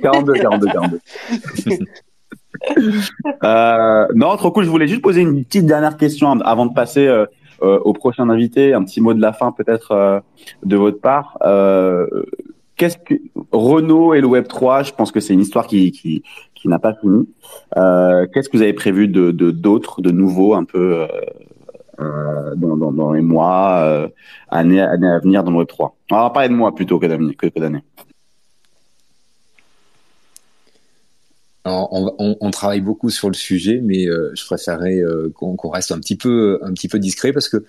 [0.02, 1.00] 42, 42, 42.
[3.44, 4.66] euh, non, trop cool.
[4.66, 7.26] Je voulais juste poser une petite dernière question avant de passer euh,
[7.62, 8.74] euh, au prochain invité.
[8.74, 10.24] Un petit mot de la fin peut-être
[10.64, 11.38] de votre part
[12.80, 13.14] qu'est-ce que
[13.52, 16.24] Renault et le Web 3 Je pense que c'est une histoire qui, qui,
[16.62, 17.28] qui n'a pas fini.
[17.78, 21.08] Euh, qu'est-ce que vous avez prévu de d'autres, de, nouveaux, un peu,
[22.00, 24.10] euh, dans, dans, les mois,
[24.50, 25.96] années, à venir dans le Web 3.
[26.12, 27.06] On va parler de mois plutôt que
[27.60, 27.84] d'années.
[31.66, 35.02] On, on, on, travaille beaucoup sur le sujet, mais je préférerais
[35.36, 37.64] qu'on reste un petit peu, un petit peu discret parce que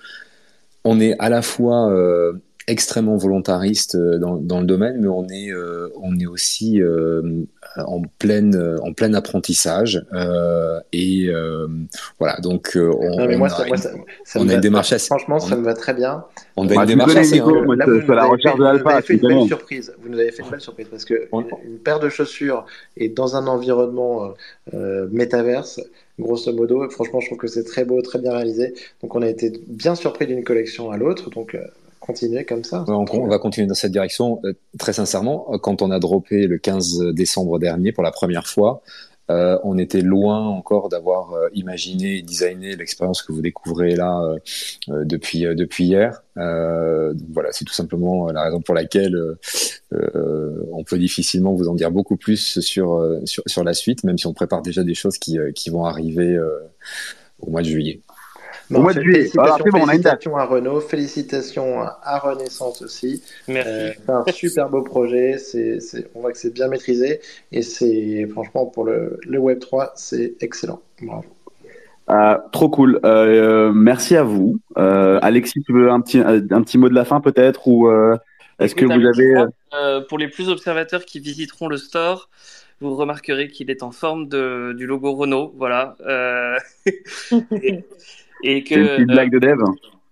[0.84, 1.92] on est à la fois
[2.66, 7.44] extrêmement volontariste euh, dans, dans, le domaine, mais on est, euh, on est aussi euh,
[7.76, 10.04] en, pleine, en plein apprentissage.
[10.92, 11.30] et
[12.18, 13.64] voilà, donc on, non, mais moi, ça,
[14.36, 15.06] on a une démarche assez.
[15.06, 16.24] Franchement, ça me va très bien.
[16.56, 17.36] On a une démarche assez.
[17.36, 19.02] Nico, moi, là, vous, la recherche de l'alpha.
[19.02, 19.92] fait une belle surprise.
[20.02, 21.28] Vous nous avez fait une belle surprise parce que
[21.64, 24.34] une paire de chaussures et dans un environnement
[24.74, 25.80] euh, métaverse,
[26.18, 28.74] grosso modo, franchement, je trouve que c'est très beau, très bien réalisé.
[29.02, 31.30] Donc, on a été bien surpris d'une collection à l'autre.
[31.30, 31.56] Donc,
[32.00, 32.84] continuer comme ça.
[32.88, 34.40] on, va continuer dans cette direction.
[34.44, 38.82] Euh, très sincèrement, quand on a droppé le 15 décembre dernier pour la première fois,
[39.30, 44.20] euh, on était loin encore d'avoir euh, imaginé et designé l'expérience que vous découvrez là
[44.88, 46.22] depuis depuis hier.
[46.34, 49.16] voilà, c'est tout simplement la raison pour laquelle
[49.92, 54.26] on peut difficilement vous en dire beaucoup plus sur, sur, sur la suite, même si
[54.26, 56.36] on prépare déjà des choses qui qui vont arriver
[57.38, 58.00] au mois de juillet.
[58.70, 59.28] Bon, mois de juillet.
[59.28, 63.22] Félicitations, à Renault, félicitations à Renaissance aussi.
[63.48, 63.70] Merci.
[63.70, 65.38] Euh, c'est un super beau projet.
[65.38, 65.78] C'est,
[66.14, 67.20] on voit que c'est bien maîtrisé
[67.52, 70.80] et c'est franchement pour le, le Web 3, c'est excellent.
[71.02, 71.24] Bravo.
[72.10, 73.00] Euh, trop cool.
[73.04, 74.60] Euh, merci à vous.
[74.78, 78.16] Euh, Alexis, tu veux un petit, un petit mot de la fin peut-être ou euh,
[78.58, 82.28] est-ce que vous avez euh, pour les plus observateurs qui visiteront le store,
[82.80, 85.52] vous remarquerez qu'il est en forme de, du logo Renault.
[85.56, 85.96] Voilà.
[87.52, 87.84] et,
[88.42, 89.58] et que, une petite blague de dev.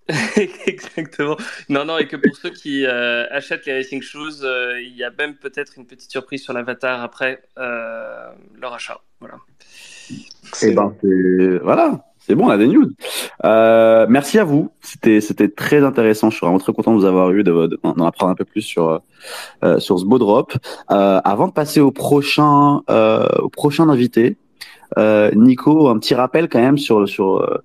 [0.65, 1.37] Exactement.
[1.69, 5.03] Non, non, et que pour ceux qui euh, achètent les racing shoes, euh, il y
[5.03, 8.99] a même peut-être une petite surprise sur l'avatar après euh, leur achat.
[9.19, 9.35] Voilà.
[10.09, 10.93] Et eh ben,
[11.61, 12.89] voilà, c'est bon, on a des news.
[14.09, 14.71] merci à vous.
[14.81, 16.31] C'était, c'était très intéressant.
[16.31, 18.61] Je suis vraiment très content de vous avoir eu, de, d'en apprendre un peu plus
[18.61, 19.01] sur
[19.77, 20.53] sur ce beau drop.
[20.87, 24.37] avant de passer au prochain au prochain invité,
[24.97, 27.61] Nico, un petit rappel quand même sur sur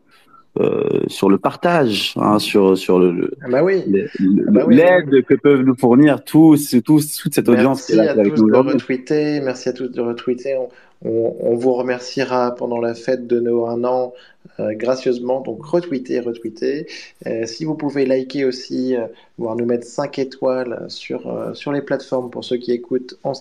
[0.60, 3.84] euh, sur le partage, hein, sur sur le, ah bah oui.
[4.20, 7.88] Ah bah l'aide que peuvent nous fournir tous, tous toute cette audience.
[7.88, 10.56] Merci à tous de retweeter, merci à tous de retweeter.
[10.56, 14.14] On, on, vous remerciera pendant la fête de nos un an
[14.60, 15.40] euh, gracieusement.
[15.40, 16.86] Donc retweetez, retweetez.
[17.26, 18.94] Euh, si vous pouvez liker aussi,
[19.38, 23.32] voire nous mettre 5 étoiles sur sur les plateformes pour ceux qui écoutent en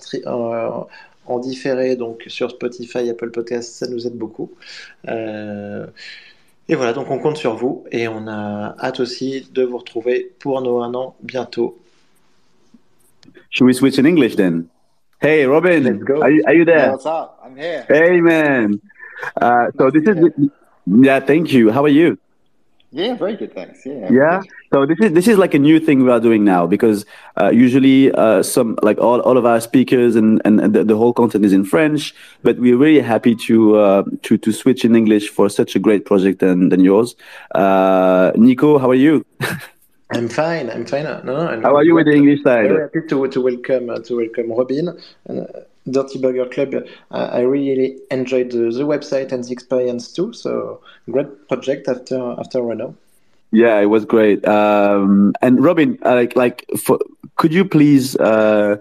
[1.25, 4.51] en différé, donc sur Spotify, Apple Podcasts, ça nous aide beaucoup.
[5.07, 5.85] Euh,
[6.69, 10.31] et voilà, donc on compte sur vous et on a hâte aussi de vous retrouver
[10.39, 11.79] pour nos un an bientôt.
[13.49, 14.67] Should we switch in English then?
[15.21, 16.21] Hey, Robin, Let's go.
[16.21, 16.87] Are, you, are you there?
[16.87, 17.39] Yeah, what's up?
[17.45, 17.85] I'm here.
[17.87, 18.81] Hey, man.
[19.39, 20.17] Uh, so this is,
[20.85, 21.71] yeah, thank you.
[21.71, 22.17] How are you?
[22.93, 23.55] Yeah, very good.
[23.55, 23.83] Thanks.
[23.87, 24.07] Yeah.
[24.11, 24.41] Yeah.
[24.71, 27.07] So this is this is like a new thing we are doing now because
[27.41, 31.11] uh, usually uh, some like all, all of our speakers and and the, the, whole
[31.11, 32.13] content is in French,
[32.43, 36.05] but we're really happy to uh, to to switch in English for such a great
[36.05, 37.15] project than than yours.
[37.55, 39.25] Uh, Nico, how are you?
[40.11, 40.69] I'm fine.
[40.69, 41.05] I'm fine.
[41.05, 42.67] No, no, how are you with the English side?
[42.67, 44.89] Very happy to to welcome uh, to welcome Robin.
[45.27, 46.73] Uh, Dirty Burger Club,
[47.11, 50.31] uh, I really enjoyed the, the, website and the experience too.
[50.33, 52.95] So great project after after Renault.
[53.51, 54.47] Yeah, it was great.
[54.47, 56.99] Um, and Robin, uh, like like, for,
[57.35, 58.77] could you please uh,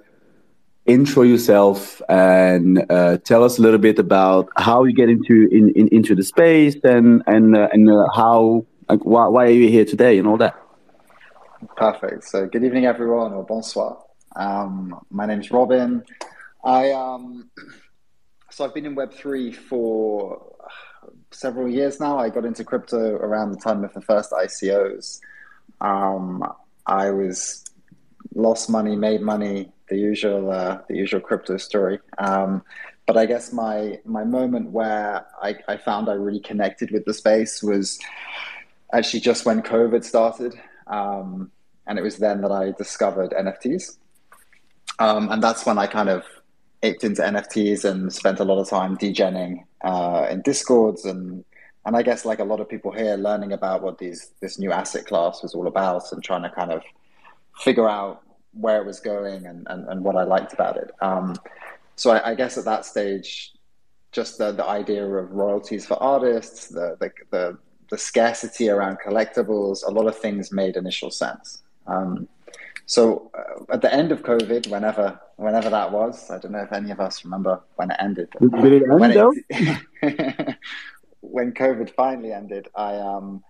[0.87, 5.71] intro yourself and uh, tell us a little bit about how you get into in,
[5.71, 9.69] in into the space and and uh, and uh, how like why, why are you
[9.69, 10.55] here today and all that.
[11.77, 12.25] Perfect.
[12.25, 13.99] So good evening, everyone, or bonsoir.
[14.35, 16.03] Um, my name is Robin.
[16.65, 17.51] I um,
[18.51, 20.55] so I've been in Web three for
[21.31, 22.19] several years now.
[22.19, 25.21] I got into crypto around the time of the first ICOs.
[25.81, 26.45] Um,
[26.87, 27.65] I was
[28.35, 31.99] lost money, made money, the usual uh, the usual crypto story.
[32.19, 32.63] Um,
[33.07, 37.15] but I guess my my moment where I, I found I really connected with the
[37.15, 37.99] space was
[38.93, 40.55] actually just when COVID started,
[40.87, 41.51] um,
[41.87, 43.97] and it was then that I discovered NFTs.
[44.99, 46.25] Um, and that's when I kind of
[46.83, 51.45] aped into NFTs and spent a lot of time degenning uh, in discords and
[51.85, 54.71] and I guess like a lot of people here, learning about what these this new
[54.71, 56.83] asset class was all about and trying to kind of
[57.59, 58.23] figure out
[58.53, 60.91] where it was going and and, and what I liked about it.
[61.01, 61.37] Um,
[61.97, 63.53] so I, I, guess at that stage,
[64.13, 67.59] just the the idea of royalties for artists, the the the,
[67.91, 71.63] the scarcity around collectibles, a lot of things made initial sense.
[71.89, 72.29] Um,
[72.87, 76.73] so uh, at the end of COVID, whenever whenever that was, I don't know if
[76.73, 78.29] any of us remember when it ended.
[78.41, 79.13] Did it end when,
[79.51, 80.57] it,
[81.21, 83.43] when COVID finally ended, I um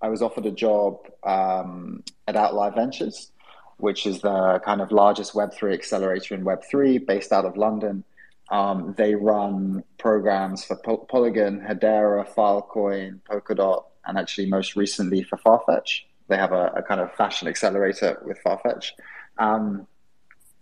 [0.00, 3.32] I was offered a job um, at Outlier Ventures,
[3.78, 8.04] which is the kind of largest Web3 accelerator in Web3 based out of London.
[8.50, 16.02] Um, they run programs for Polygon, Hedera, Filecoin, Polkadot, and actually most recently for Farfetch.
[16.28, 18.92] They have a, a kind of fashion accelerator with Farfetch.
[19.38, 19.86] Um,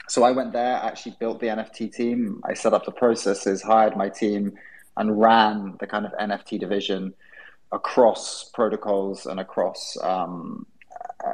[0.08, 2.40] so I went there, actually built the NFT team.
[2.44, 4.52] I set up the processes, hired my team,
[4.96, 7.14] and ran the kind of NFT division
[7.72, 10.66] across protocols and across um,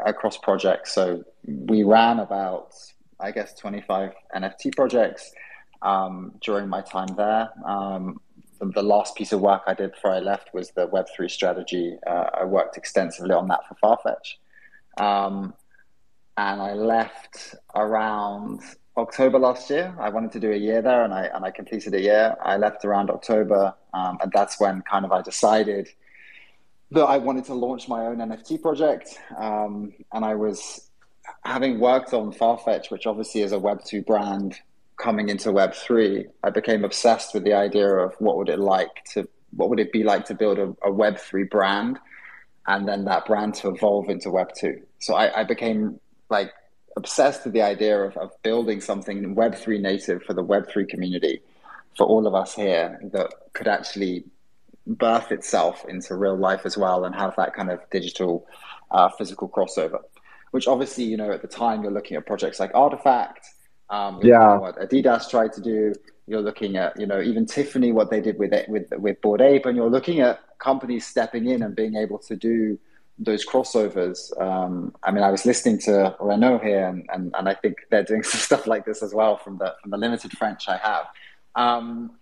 [0.07, 0.93] across projects.
[0.93, 2.75] So we ran about,
[3.19, 5.33] I guess, 25 NFT projects
[5.83, 7.51] um, during my time there.
[7.67, 8.21] Um,
[8.61, 11.97] the, last piece of work I did before I left was the Web3 strategy.
[12.07, 15.03] Uh, I worked extensively on that for Farfetch.
[15.03, 15.55] Um,
[16.37, 18.61] and I left around
[18.97, 19.95] October last year.
[19.99, 22.37] I wanted to do a year there, and I and I completed a year.
[22.43, 25.89] I left around October, um, and that's when kind of I decided
[26.93, 29.19] that I wanted to launch my own NFT project.
[29.37, 30.91] Um, and I was
[31.45, 34.59] having worked on Farfetch, which obviously is a Web two brand
[35.03, 36.27] coming into Web three.
[36.43, 39.93] I became obsessed with the idea of what would it like to what would it
[39.93, 41.99] be like to build a, a Web three brand,
[42.67, 44.81] and then that brand to evolve into Web two.
[44.99, 45.99] So I, I became
[46.29, 46.53] like
[46.97, 51.41] obsessed with the idea of, of building something Web3 native for the Web3 community,
[51.97, 54.25] for all of us here, that could actually
[54.87, 58.47] birth itself into real life as well and have that kind of digital
[58.91, 60.01] uh, physical crossover.
[60.51, 63.47] Which obviously, you know, at the time you're looking at projects like Artifact,
[63.91, 65.93] um, yeah, what Adidas tried to do.
[66.27, 69.41] You're looking at, you know, even Tiffany, what they did with it, with with Board
[69.41, 72.79] Ape, and you're looking at companies stepping in and being able to do
[73.19, 74.41] those crossovers.
[74.41, 78.05] Um, I mean, I was listening to Renault here, and, and, and I think they're
[78.05, 81.07] doing some stuff like this as well from the from the limited French I have.
[81.57, 82.13] Um,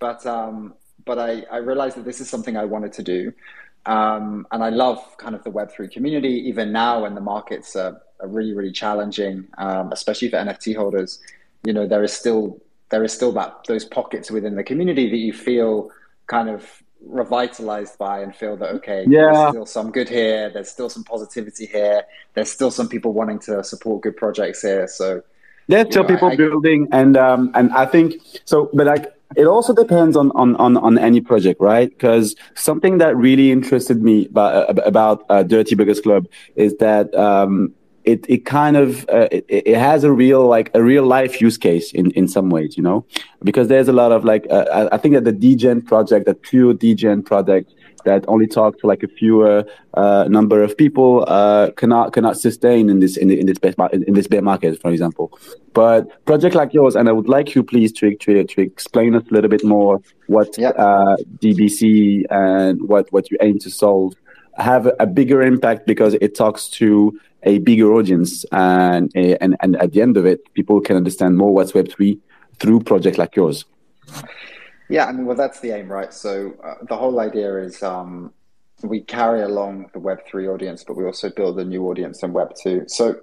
[0.00, 3.32] but um, but I, I realized that this is something I wanted to do,
[3.86, 6.48] um, and I love kind of the Web three community.
[6.48, 11.20] Even now, when the markets are, are really really challenging, um, especially for NFT holders,
[11.64, 12.60] you know, there is still
[12.90, 15.90] there is still that those pockets within the community that you feel
[16.26, 19.30] kind of revitalized by and feel that okay yeah.
[19.30, 22.02] there's still some good here there's still some positivity here
[22.34, 25.22] there's still some people wanting to support good projects here so
[25.68, 28.14] there's still know, people I, building and um and i think
[28.44, 31.90] so but like it also depends on on on, on any project right?
[31.90, 36.26] Because something that really interested me about about uh, dirty burgers club
[36.56, 37.72] is that um
[38.04, 41.58] it it kind of uh, it, it has a real like a real life use
[41.58, 43.04] case in in some ways you know?
[43.44, 46.72] Because there's a lot of like uh, I think that the degen project the pure
[46.72, 47.74] degen project
[48.04, 52.88] that only talk to like a fewer uh, number of people uh, cannot cannot sustain
[52.90, 55.38] in this in, in this bear, in this bear market for example.
[55.72, 59.24] But project like yours and I would like you please to to, to explain us
[59.30, 60.74] a little bit more what yep.
[60.78, 64.14] Uh, DBC and what what you aim to solve.
[64.56, 69.92] Have a bigger impact because it talks to a bigger audience and, and and at
[69.92, 72.18] the end of it people can understand more what's web3
[72.58, 73.64] through projects like yours
[74.88, 76.12] yeah i mean well that's the aim right?
[76.12, 78.32] So uh, the whole idea is um,
[78.82, 82.90] we carry along the web3 audience but we also build a new audience in web2
[82.90, 83.16] so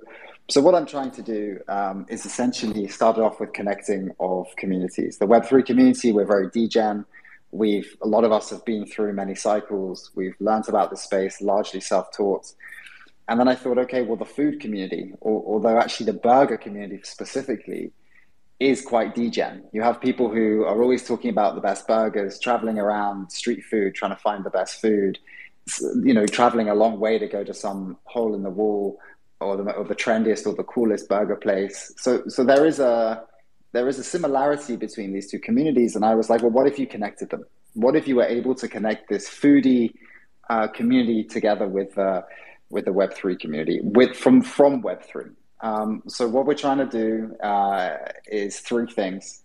[0.50, 5.18] so what i'm trying to do um, is essentially start off with connecting of communities.
[5.18, 7.06] The web3 community we're very degen
[7.56, 10.12] we've a lot of us have been through many cycles.
[10.16, 12.54] We've learned about the space largely self-taught.
[13.28, 17.02] And then I thought, okay, well, the food community, or, although actually the burger community
[17.04, 17.92] specifically,
[18.60, 19.64] is quite degen.
[19.74, 23.96] You have people who are always talking about the best burgers, traveling around street food,
[23.96, 25.20] trying to find the best food,
[26.04, 29.00] you know, traveling a long way to go to some hole in the wall
[29.42, 31.92] or the, or the trendiest or the coolest burger place.
[31.98, 33.24] So, so there is a
[33.74, 35.98] there is a similarity between these two communities.
[35.98, 37.44] And I was like, well, what if you connected them?
[37.74, 39.92] What if you were able to connect this foodie
[40.50, 42.22] uh, community together with uh,
[42.70, 45.34] with the Web3 community with from from Web3.
[45.62, 47.98] Um, so what we're trying to do uh,
[48.28, 49.44] is three things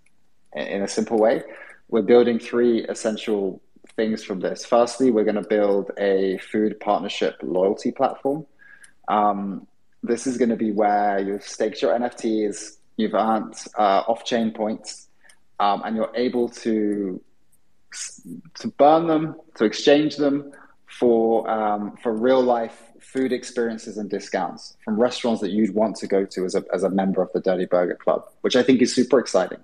[0.55, 1.43] in a simple way.
[1.89, 3.61] We're building three essential
[3.97, 4.65] things from this.
[4.65, 8.47] Firstly, we're going to build a food partnership loyalty platform.
[9.09, 9.67] Um,
[10.03, 15.09] this is going to be where you've staked your NFTs, you've earned uh, off-chain points,
[15.59, 17.21] um, and you're able to
[18.55, 20.53] to burn them, to exchange them
[20.87, 26.07] for um, for real life food experiences and discounts from restaurants that you'd want to
[26.07, 28.83] go to as a, as a member of the Dirty Burger Club, which I think
[28.83, 29.59] is super exciting.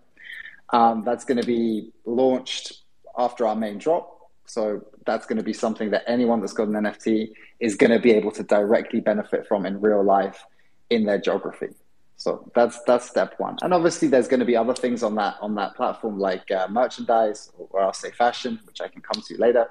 [0.70, 2.82] Um, that's going to be launched
[3.16, 4.12] after our main drop.
[4.46, 7.98] So that's going to be something that anyone that's got an NFT is going to
[7.98, 10.44] be able to directly benefit from in real life
[10.90, 11.68] in their geography.
[12.16, 13.58] So that's that's step one.
[13.62, 16.66] And obviously, there's going to be other things on that on that platform like uh,
[16.68, 19.68] merchandise, or I'll say fashion, which I can come to later.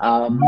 [0.00, 0.40] Um,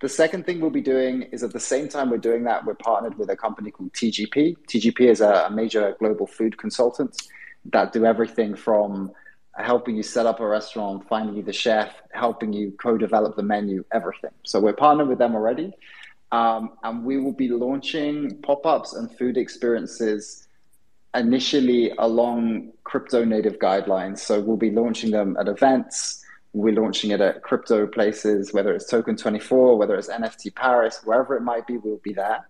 [0.00, 2.74] the second thing we'll be doing is at the same time we're doing that, we're
[2.74, 4.56] partnered with a company called TGP.
[4.68, 7.20] TGP is a, major global food consultant
[7.66, 9.10] that do everything from
[9.56, 13.84] helping you set up a restaurant, finding you the chef, helping you co-develop the menu,
[13.92, 14.30] everything.
[14.44, 15.72] So we're partnered with them already.
[16.30, 20.46] Um, and we will be launching pop-ups and food experiences
[21.14, 24.18] initially along crypto native guidelines.
[24.18, 28.88] So we'll be launching them at events, we're launching it at crypto places, whether it's
[28.88, 32.46] Token 24, whether it's NFT Paris, wherever it might be, we'll be there.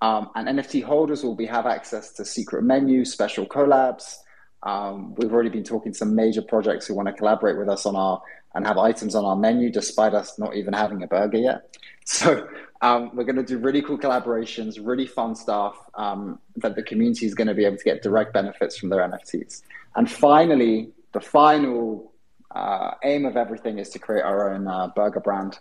[0.00, 4.16] Um, and NFT holders will be have access to secret menus, special collabs.
[4.62, 7.86] Um, we've already been talking to some major projects who want to collaborate with us
[7.86, 8.20] on our
[8.54, 11.76] and have items on our menu, despite us not even having a burger yet.
[12.08, 12.48] So
[12.82, 17.26] um, we're going to do really cool collaborations, really fun stuff um, that the community
[17.26, 19.62] is going to be able to get direct benefits from their NFTs.
[19.96, 22.12] And finally, the final
[22.56, 25.58] uh, aim of everything is to create our own uh, burger brand,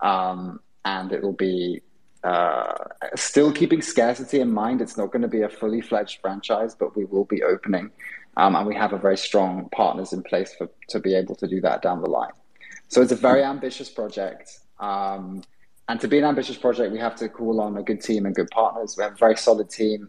[0.00, 1.80] um, and it will be
[2.22, 2.74] uh,
[3.14, 4.80] still keeping scarcity in mind.
[4.80, 7.90] It's not going to be a fully fledged franchise, but we will be opening,
[8.36, 11.46] um, and we have a very strong partners in place for to be able to
[11.46, 12.32] do that down the line.
[12.88, 14.46] So it's a very ambitious project.
[14.78, 15.42] Um,
[15.88, 18.34] and to be an ambitious project, we have to call on a good team and
[18.34, 18.96] good partners.
[18.96, 20.08] We have a very solid team.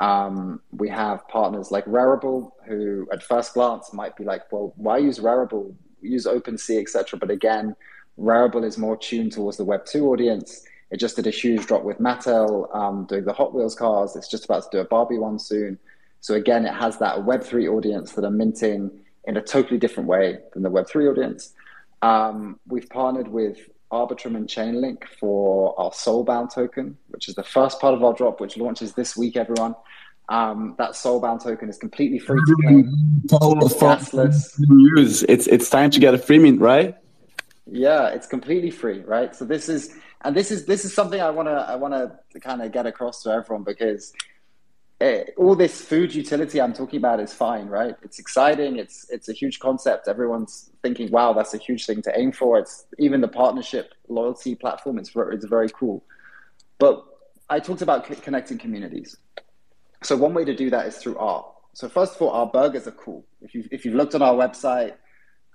[0.00, 4.98] Um, we have partners like Rarible, who at first glance might be like, well, why
[4.98, 5.74] use Rarible?
[6.00, 7.18] Use OpenSea, etc.
[7.18, 7.76] But again,
[8.18, 10.64] Rarible is more tuned towards the Web2 audience.
[10.90, 14.16] It just did a huge drop with Mattel um, doing the Hot Wheels cars.
[14.16, 15.78] It's just about to do a Barbie one soon.
[16.20, 18.90] So again, it has that Web3 audience that are minting
[19.24, 21.52] in a totally different way than the Web3 audience.
[22.02, 23.58] Um, we've partnered with
[23.90, 28.40] Arbitrum and Chainlink for our Soulbound token, which is the first part of our drop,
[28.40, 29.74] which launches this week, everyone.
[30.28, 33.22] Um, that Soulbound token is completely free to claim.
[33.26, 34.54] gasless.
[34.96, 35.24] Use.
[35.24, 36.94] It's it's time to get a free mint, right?
[37.66, 39.34] Yeah, it's completely free, right?
[39.34, 42.70] So this is and this is this is something I wanna I wanna kind of
[42.70, 44.12] get across to everyone because
[45.36, 47.96] all this food utility I'm talking about is fine, right?
[48.02, 48.76] It's exciting.
[48.76, 50.08] It's it's a huge concept.
[50.08, 52.58] Everyone's thinking, wow, that's a huge thing to aim for.
[52.58, 54.98] It's even the partnership loyalty platform.
[54.98, 56.04] It's it's very cool.
[56.78, 57.02] But
[57.48, 59.16] I talked about connecting communities.
[60.02, 61.46] So one way to do that is through art.
[61.72, 63.24] So first of all, our burgers are cool.
[63.40, 64.94] If you if you've looked on our website,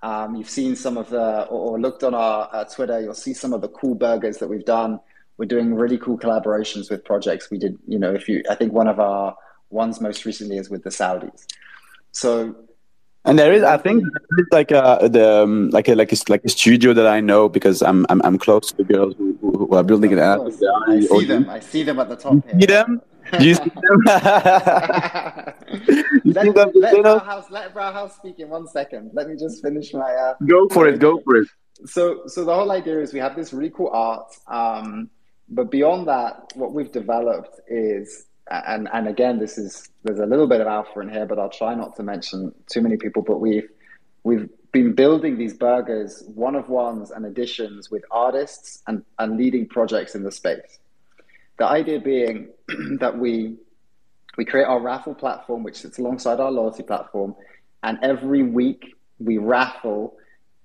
[0.02, 3.32] um, you've seen some of the or, or looked on our uh, Twitter, you'll see
[3.32, 4.98] some of the cool burgers that we've done
[5.38, 7.50] we're doing really cool collaborations with projects.
[7.50, 9.36] We did, you know, if you, I think one of our
[9.70, 11.46] ones most recently is with the Saudis.
[12.12, 12.56] So,
[13.24, 16.44] and there is, I think, there's like a the um, like a like a like
[16.44, 19.74] a studio that I know because I'm I'm, I'm close to the girls who, who
[19.74, 20.18] are building it.
[20.20, 20.38] I
[21.00, 21.50] see them.
[21.50, 22.34] I see them at the top.
[22.34, 23.02] You see them?
[23.36, 24.00] Do you see them?
[26.24, 26.70] you let, see them?
[26.76, 29.10] Let, Brauhaus, let Brauhaus speak in one second.
[29.12, 30.12] Let me just finish my.
[30.12, 31.00] Uh, go for it.
[31.00, 31.48] Go for it.
[31.84, 34.32] So, so the whole idea is we have this really cool art.
[34.46, 35.10] Um,
[35.48, 40.46] but beyond that, what we've developed is, and and again, this is there's a little
[40.46, 43.22] bit of alpha in here, but I'll try not to mention too many people.
[43.22, 43.68] But we've
[44.24, 49.66] we've been building these burgers, one of ones and additions with artists and, and leading
[49.66, 50.78] projects in the space.
[51.58, 52.48] The idea being
[52.98, 53.56] that we
[54.36, 57.34] we create our raffle platform, which sits alongside our loyalty platform,
[57.82, 60.16] and every week we raffle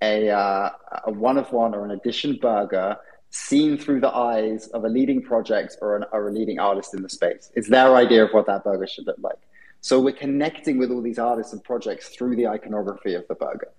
[0.02, 0.70] a, uh,
[1.06, 2.96] a one of one or an addition burger
[3.32, 7.02] seen through the eyes of a leading project or, an, or a leading artist in
[7.02, 7.50] the space.
[7.54, 9.38] It's their idea of what that burger should look like.
[9.80, 13.72] So we're connecting with all these artists and projects through the iconography of the burger.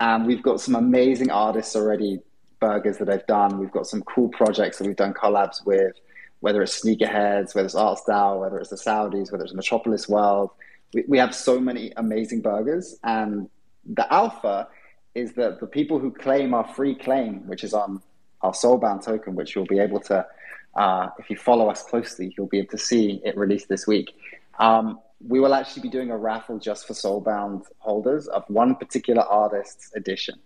[0.00, 2.20] And we've got some amazing artists already,
[2.58, 3.58] burgers that I've done.
[3.58, 5.94] We've got some cool projects that we've done collabs with,
[6.40, 10.50] whether it's Sneakerheads, whether it's Artstyle, whether it's the Saudis, whether it's Metropolis World.
[10.92, 12.98] We, we have so many amazing burgers.
[13.04, 13.48] And
[13.84, 14.66] the alpha
[15.14, 18.02] is that the people who claim our free claim, which is on
[18.42, 20.26] our Soulbound token, which you'll be able to,
[20.74, 24.14] uh, if you follow us closely, you'll be able to see it released this week.
[24.58, 29.22] Um, we will actually be doing a raffle just for Soulbound holders of one particular
[29.22, 30.38] artist's edition.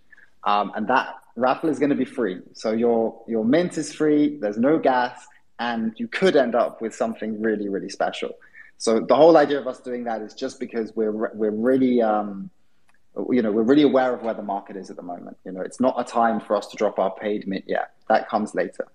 [0.43, 2.39] Um, and that raffle is going to be free.
[2.53, 5.27] So your, your mint is free, there's no gas,
[5.59, 8.31] and you could end up with something really, really special.
[8.77, 12.49] So the whole idea of us doing that is just because we're, we're really, um,
[13.29, 15.37] you know, we're really aware of where the market is at the moment.
[15.45, 17.91] You know, it's not a time for us to drop our paid mint yet.
[18.07, 18.87] That comes later.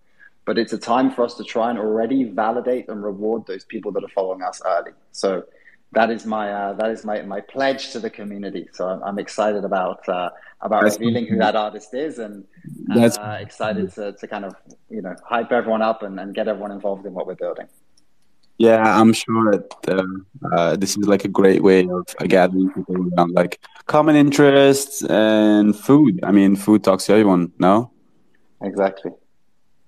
[0.45, 3.93] But it's a time for us to try and already validate and reward those people
[3.93, 4.93] that are following us early.
[5.13, 5.45] So
[5.93, 8.69] that is my uh, that is my, my pledge to the community.
[8.73, 12.45] So I'm, I'm excited about uh, about That's revealing who that artist is, and
[13.19, 14.55] uh, excited to, to kind of
[14.89, 17.67] you know hype everyone up and, and get everyone involved in what we're building.
[18.59, 22.71] Yeah, I'm sure that uh, uh, this is like a great way of uh, gathering
[22.73, 26.21] people around like common interests and food.
[26.23, 27.53] I mean, food talks to everyone.
[27.59, 27.91] No,
[28.63, 29.13] exactly.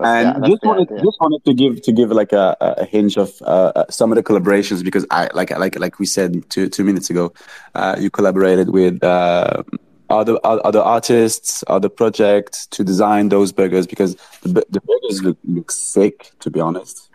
[0.01, 3.73] and just wanted just wanted to give to give like a, a hinge of uh,
[3.75, 7.09] uh, some of the collaborations because I like like like we said two two minutes
[7.09, 7.33] ago,
[7.75, 9.63] uh, you collaborated with uh,
[10.11, 15.71] other other artists, other projects to design those burgers because the, the burgers look, look
[15.71, 17.08] sick to be honest.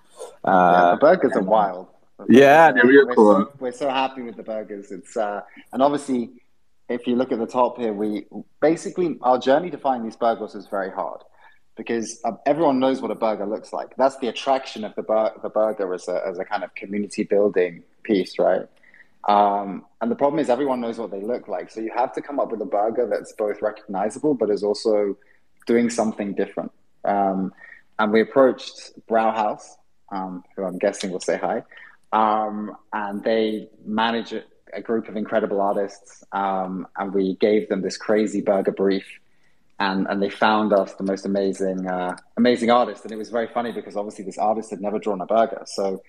[0.45, 1.87] Yeah, the burgers are wild.
[2.19, 3.33] The yeah, they're real we're cool.
[3.33, 4.91] So, we're so happy with the burgers.
[4.91, 5.41] It's uh,
[5.71, 6.31] and obviously,
[6.89, 8.25] if you look at the top here, we
[8.61, 11.21] basically our journey to find these burgers is very hard
[11.75, 13.95] because uh, everyone knows what a burger looks like.
[13.97, 17.23] That's the attraction of the, bur- the burger as a, as a kind of community
[17.23, 18.67] building piece, right?
[19.27, 21.71] Um, and the problem is everyone knows what they look like.
[21.71, 25.17] So you have to come up with a burger that's both recognizable, but is also
[25.65, 26.71] doing something different.
[27.05, 27.53] Um,
[27.99, 29.63] and we approached Brauhaus,
[30.13, 31.63] um, who I'm guessing will say hi.
[32.11, 34.43] Um, and they manage a,
[34.73, 36.23] a, group of incredible artists.
[36.31, 39.05] Um, and we gave them this crazy burger brief
[39.79, 43.47] and and they found us the most amazing uh, amazing artist and it was very
[43.47, 46.01] funny because obviously this artist had never drawn a burger so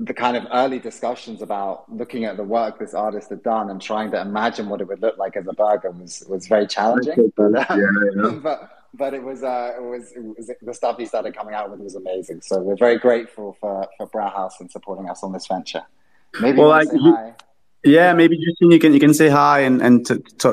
[0.00, 3.80] the kind of early discussions about looking at the work this artist had done and
[3.80, 7.32] trying to imagine what it would look like as a burger was was very challenging
[7.36, 7.76] but, yeah,
[8.16, 8.30] yeah.
[8.42, 11.70] but but it was, uh, it was, it was the stuff he started coming out
[11.70, 15.46] with was amazing so we're very grateful for for Brauhaus and supporting us on this
[15.46, 15.82] venture
[16.40, 17.34] maybe well, like, you,
[17.84, 20.52] yeah maybe Justine, you can you can say hi and and t- t-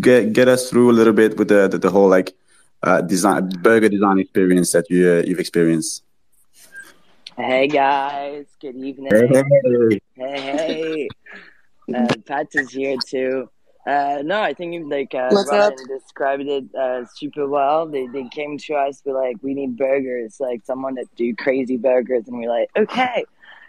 [0.00, 2.34] get get us through a little bit with the the, the whole like
[2.82, 6.02] uh, design burger design experience that you uh, you've experienced.
[7.36, 9.12] Hey guys, good evening.
[9.12, 9.44] Hey,
[10.14, 11.08] hey,
[11.86, 11.94] hey.
[11.94, 13.50] uh, Pat is here too.
[13.86, 17.86] Uh, no, I think like uh, Ryan described it uh, super well.
[17.86, 21.76] They they came to us, we're like, we need burgers, like someone that do crazy
[21.76, 23.24] burgers, and we're like, okay.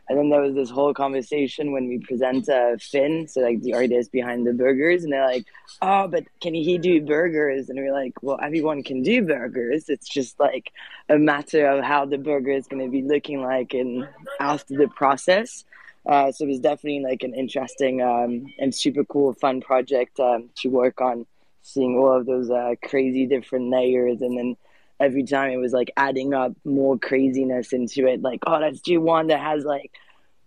[0.10, 3.74] And then there was this whole conversation when we present uh, Finn, so like the
[3.74, 5.46] artist behind the burgers, and they're like,
[5.82, 9.90] "Oh, but can he do burgers?" And we're like, "Well, everyone can do burgers.
[9.90, 10.72] It's just like
[11.10, 14.08] a matter of how the burger is going to be looking like and
[14.40, 15.66] after the process."
[16.08, 20.50] Uh, so it was definitely like an interesting um, and super cool, fun project um,
[20.56, 21.26] to work on,
[21.64, 24.56] seeing all of those uh, crazy different layers, and then
[25.00, 28.22] every time it was like adding up more craziness into it.
[28.22, 29.92] Like, oh, do one that has like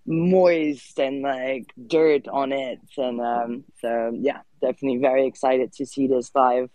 [0.07, 2.81] moist and like dirt on it.
[2.97, 6.71] And um, so, yeah, definitely very excited to see this live.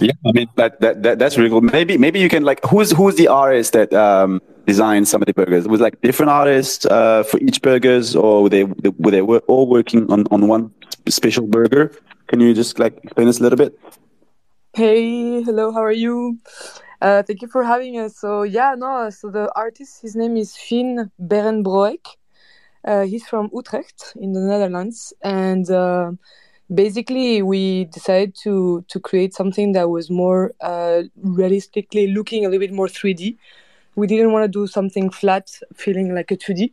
[0.00, 1.60] Yeah, I mean that, that, that that's really cool.
[1.60, 5.34] Maybe maybe you can like who's who's the artist that um, designed some of the
[5.34, 5.66] burgers?
[5.66, 9.66] Was like different artists uh, for each burgers, or were they were they were all
[9.68, 10.72] working on, on one
[11.08, 11.92] special burger?
[12.28, 13.78] Can you just like explain us a little bit?
[14.74, 16.38] Hey, hello, how are you?
[17.00, 18.16] Uh, thank you for having us.
[18.16, 22.06] So yeah, no, so the artist, his name is Finn Berenbroek.
[22.84, 26.12] Uh, he's from Utrecht in the Netherlands, and uh,
[26.72, 32.66] basically we decided to to create something that was more uh, realistically looking a little
[32.66, 33.36] bit more 3D.
[33.94, 36.72] We didn't want to do something flat, feeling like a 2D.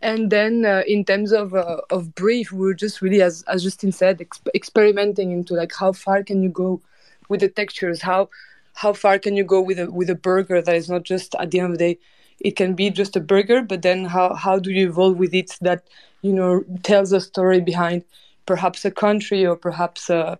[0.00, 3.62] And then uh, in terms of uh, of brief, we were just really, as as
[3.62, 6.80] Justine said, exp- experimenting into like how far can you go
[7.28, 8.28] with the textures how
[8.74, 11.50] how far can you go with a with a burger that is not just at
[11.50, 11.98] the end of the day
[12.40, 15.56] it can be just a burger but then how how do you evolve with it
[15.60, 15.82] that
[16.22, 18.04] you know tells a story behind
[18.46, 20.38] perhaps a country or perhaps a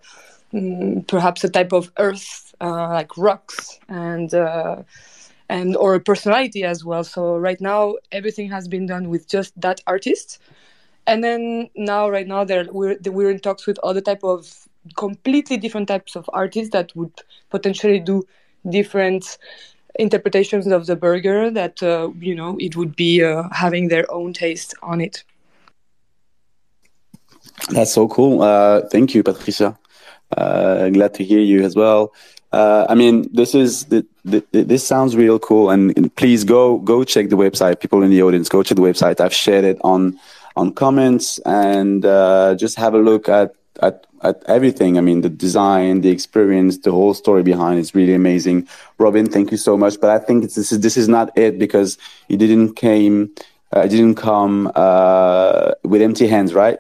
[0.52, 4.82] mm, perhaps a type of earth uh, like rocks and uh,
[5.48, 7.04] and or a personality as well.
[7.04, 10.38] So right now everything has been done with just that artist.
[11.07, 15.57] And then now right now there we're we're in talks with other type of completely
[15.57, 17.12] different types of artists that would
[17.50, 18.22] potentially do
[18.68, 19.38] different
[19.98, 24.32] interpretations of the burger that uh, you know it would be uh, having their own
[24.32, 25.24] taste on it
[27.70, 29.76] that's so cool uh, thank you patricia
[30.36, 32.12] uh, glad to hear you as well
[32.52, 36.78] uh, I mean, this is the, the, this sounds real cool, and, and, please go
[36.78, 37.80] go check the website.
[37.80, 39.20] People in the audience, go check the website.
[39.20, 40.18] I've shared it on
[40.54, 44.96] on comments, and uh, just have a look at at at everything.
[44.96, 48.68] I mean, the design, the experience, the whole story behind is really amazing.
[48.98, 50.01] Robin, thank you so much.
[50.01, 51.98] But I think this is this is not it because
[52.28, 53.35] you didn't came,
[53.72, 56.78] uh, didn't come uh, with empty hands, right?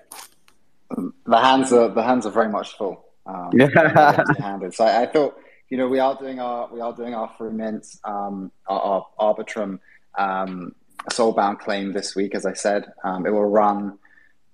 [1.26, 3.04] The hands are the hands are very much full.
[3.26, 4.24] Um, yeah.
[4.38, 4.74] handed.
[4.74, 5.36] So I, I, thought,
[5.68, 9.80] you know, we are doing our we are doing our Frument, um, our, our Arbitrum
[10.16, 10.74] um,
[11.10, 12.34] soulbound claim this week.
[12.34, 13.98] As I said, um, it will run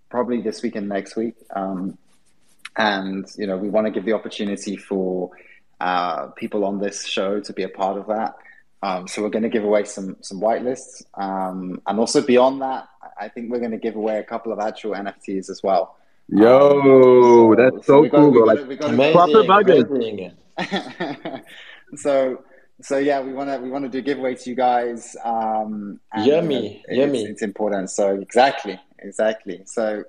[0.08, 1.34] probably this week and next week.
[1.54, 1.98] Um,
[2.76, 5.30] and you know we want to give the opportunity for
[5.80, 8.36] uh, people on this show to be a part of that.
[8.84, 12.88] Um, so we're going to give away some some whitelists, um, and also beyond that,
[13.20, 15.96] I think we're going to give away a couple of actual NFTs as well.
[16.34, 18.32] Yo, um, so, that's so, so cool!
[18.32, 20.32] Got, like got, got proper bugging.
[21.96, 22.42] so
[22.80, 25.14] so yeah, we want to we want to do giveaway to you guys.
[25.22, 27.20] Um, and, Yummy, uh, yummy.
[27.22, 27.90] It's, it's important.
[27.90, 29.62] So exactly, exactly.
[29.66, 30.04] So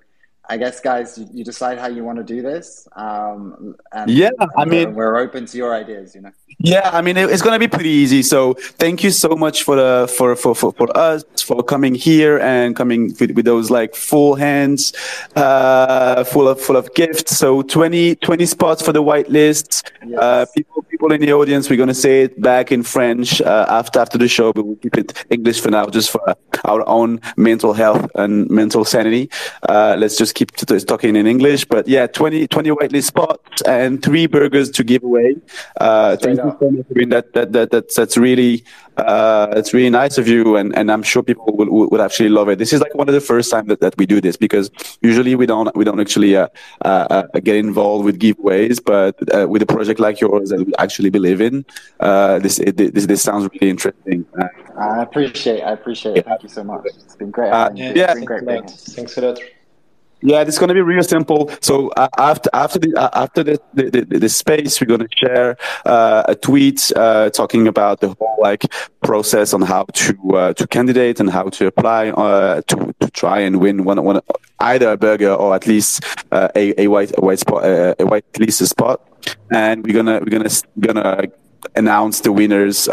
[0.49, 2.87] I guess, guys, you, decide how you want to do this.
[2.95, 6.15] Um, and, Yeah, I mean- we're, we're open to your ideas.
[6.15, 6.31] You know.
[6.59, 8.21] Yeah, I mean it, it's gonna be pretty easy.
[8.21, 12.39] So thank you so much for the for for for, for us for coming here
[12.39, 14.93] and coming with, with those like full hands,
[15.35, 17.37] uh, full of full of gifts.
[17.37, 19.91] So 20, 20 spots for the white list.
[20.05, 20.19] Yes.
[20.21, 23.99] Uh, people people in the audience, we're gonna say it back in French uh, after
[23.99, 26.21] after the show, but we'll keep it English for now, just for
[26.65, 29.29] our own mental health and mental sanity.
[29.67, 31.65] Uh, let's just keep t- talking in English.
[31.65, 35.35] But yeah, 20, 20 whitelist spots and three burgers to give away.
[35.80, 36.85] Uh, thank you so much.
[36.89, 38.64] I mean, that, that, that, that's, that's really,
[38.97, 40.55] uh, it's really nice of you.
[40.55, 42.60] And, and I'm sure people will, will, will actually love it.
[42.60, 45.35] This is like one of the first time that, that we do this because usually
[45.35, 46.47] we don't, we don't actually, uh,
[46.84, 50.73] uh, uh, get involved with giveaways, but, uh, with a project like yours that we
[50.77, 51.65] actually believe in,
[51.99, 54.26] uh, this, it, this, this sounds really interesting.
[54.39, 54.47] Uh,
[54.77, 55.61] I appreciate.
[55.61, 56.26] I appreciate it.
[56.26, 56.85] Thank you so much.
[56.85, 57.51] It's been great.
[57.51, 57.85] Uh, yeah.
[57.85, 58.72] It's been thanks great a lot.
[58.72, 59.39] Thanks a lot.
[60.25, 61.51] Yeah, it's going to be real simple.
[61.59, 65.09] So uh, after after the uh, after the, the, the, the space, we're going to
[65.13, 68.65] share uh, a tweet uh, talking about the whole like
[69.03, 73.39] process on how to uh, to candidate and how to apply uh, to to try
[73.39, 74.21] and win one one
[74.61, 76.01] either a burger or at least
[76.31, 79.01] a a white a white spot a white list spot.
[79.51, 81.23] And we're gonna we're gonna gonna
[81.75, 82.87] announce the winners.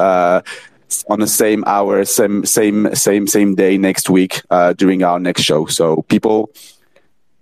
[1.09, 4.43] On the same hour, same same same same day next week
[4.77, 5.67] during our next show.
[5.67, 6.51] So people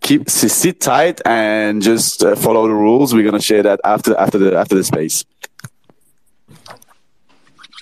[0.09, 3.14] keep sit tight and just uh, follow the rules.
[3.14, 5.24] We're gonna share that after after the after the space.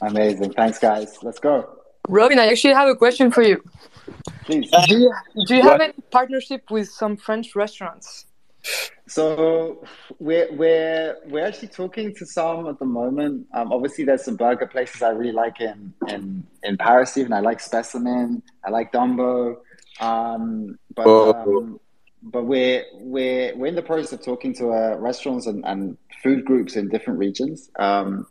[0.03, 0.53] Amazing.
[0.55, 1.19] Thanks, guys.
[1.23, 1.55] Let's go.
[2.09, 3.63] Robin, I actually have a question for you.
[4.45, 4.71] Please.
[4.89, 5.13] Do you,
[5.47, 8.27] do you have any partnership with some French restaurants?
[9.07, 9.85] So
[10.19, 13.47] we're we're we're actually talking to some at the moment.
[13.55, 17.17] Um, obviously, there's some burger places I really like in in in Paris.
[17.17, 18.43] Even I like Specimen.
[18.65, 19.57] I like Dumbo.
[20.01, 21.33] Um, but Oh.
[21.33, 21.81] um,
[22.27, 26.45] but we're we're we're in the process of talking to uh, restaurants and, and food
[26.45, 27.71] groups in different regions.
[27.79, 28.27] Um,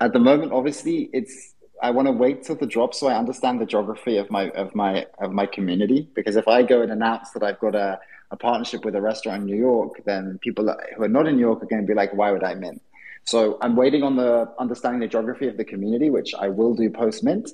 [0.00, 3.60] at the moment, obviously, it's I want to wait till the drop so I understand
[3.60, 6.08] the geography of my of my of my community.
[6.14, 8.00] Because if I go and announce that I've got a,
[8.32, 11.42] a partnership with a restaurant in New York, then people who are not in New
[11.42, 12.82] York are going to be like, "Why would I mint?"
[13.24, 16.90] So I'm waiting on the understanding the geography of the community, which I will do
[16.90, 17.50] post mint,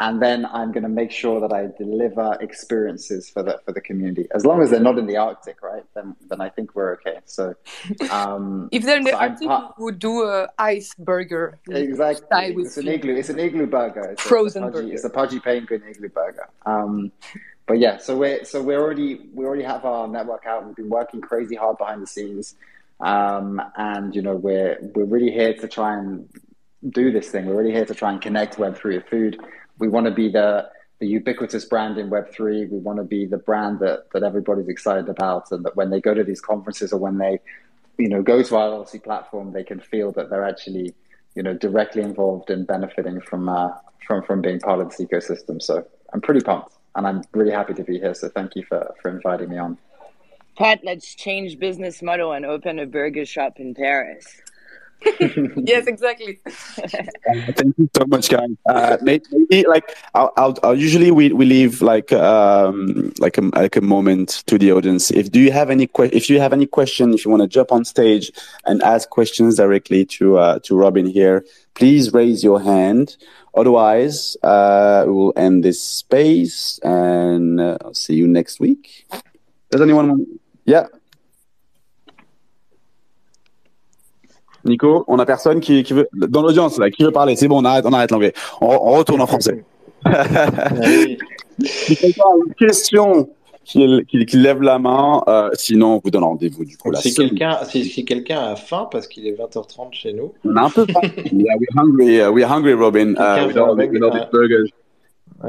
[0.00, 3.80] and then I'm going to make sure that I deliver experiences for the for the
[3.80, 4.26] community.
[4.34, 5.84] As long as they're not in the Arctic, right?
[5.94, 7.18] Then then I think we're okay.
[7.26, 7.54] So
[8.10, 11.58] um, If they're in the So Arctic, part- we would do a ice burger.
[11.68, 12.54] Exactly.
[12.58, 13.14] It's an igloo.
[13.14, 14.10] It's an igloo burger.
[14.12, 14.94] It's a- Frozen it's a pudgy, burger.
[14.94, 16.48] It's a pudgy penguin igloo burger.
[16.66, 17.12] Um,
[17.66, 20.66] but yeah, so we're so we're already we already have our network out.
[20.66, 22.56] We've been working crazy hard behind the scenes,
[23.00, 26.28] um, and you know we're we're really here to try and
[26.90, 27.46] do this thing.
[27.46, 29.40] We're really here to try and connect Web three with food.
[29.78, 30.68] We want to be the
[31.00, 32.66] the ubiquitous brand in Web three.
[32.66, 36.00] We want to be the brand that that everybody's excited about, and that when they
[36.00, 37.40] go to these conferences or when they
[37.98, 40.94] you know go to our LLC platform, they can feel that they're actually
[41.34, 43.70] you know directly involved in benefiting from uh,
[44.06, 45.60] from from being part of this ecosystem.
[45.60, 48.14] So I'm pretty pumped, and I'm really happy to be here.
[48.14, 49.78] So thank you for for inviting me on.
[50.56, 54.40] Pat, let's change business model and open a burger shop in Paris.
[55.56, 56.38] yes, exactly.
[56.44, 58.48] Thank you so much, guys.
[58.68, 63.76] Uh, maybe like I'll, I'll, I'll usually we, we leave like um like a like
[63.76, 65.10] a moment to the audience.
[65.10, 67.48] If do you have any que- if you have any question, if you want to
[67.48, 68.32] jump on stage
[68.64, 71.44] and ask questions directly to uh, to Robin here,
[71.74, 73.16] please raise your hand.
[73.54, 79.06] Otherwise, uh, we will end this space and uh, see you next week.
[79.70, 80.28] Does anyone want?
[80.64, 80.86] Yeah.
[84.64, 87.36] Nico, on a personne qui, qui veut dans l'audience là, qui veut parler.
[87.36, 88.32] C'est bon, on arrête, on arrête l'anglais.
[88.60, 89.64] On, on retourne en français.
[90.06, 91.18] Oui.
[91.60, 93.28] si quelqu'un a une question,
[93.64, 95.22] qu'il lève la main.
[95.28, 96.90] Euh, sinon, on vous donne rendez-vous du coup.
[96.90, 100.56] La Si quelqu'un si, si quelqu'un a faim parce qu'il est 20h30 chez nous, On
[100.56, 101.00] a un peu faim.
[101.32, 102.20] yeah, we're hungry.
[102.20, 103.14] uh, we're hungry, Robin.
[103.16, 103.52] Uh,
[104.32, 104.70] burgers.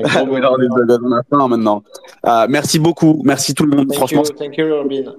[0.03, 0.97] Un gros with all these burger.
[0.99, 1.83] burgers, on a faim maintenant.
[2.23, 3.21] Uh, merci beaucoup.
[3.23, 3.87] Merci tout le monde.
[3.89, 5.13] Thank Franchement, you, thank you, Robin.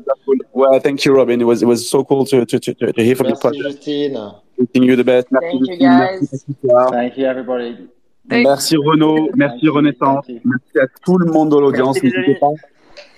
[0.54, 1.40] well, thank you, Robin.
[1.40, 3.34] It was it was so cool to to to, to hear from you.
[3.42, 4.18] Merci, Justine.
[4.58, 5.26] Wishing you the best.
[5.30, 6.44] Merci, Thank you, guys.
[6.62, 6.92] Merci.
[6.92, 7.88] Thank you, everybody.
[8.28, 11.96] Thank- Merci Renaud, merci Renaissance, merci à tout le monde de l'audience.
[12.02, 12.48] Merci, N'hésitez pas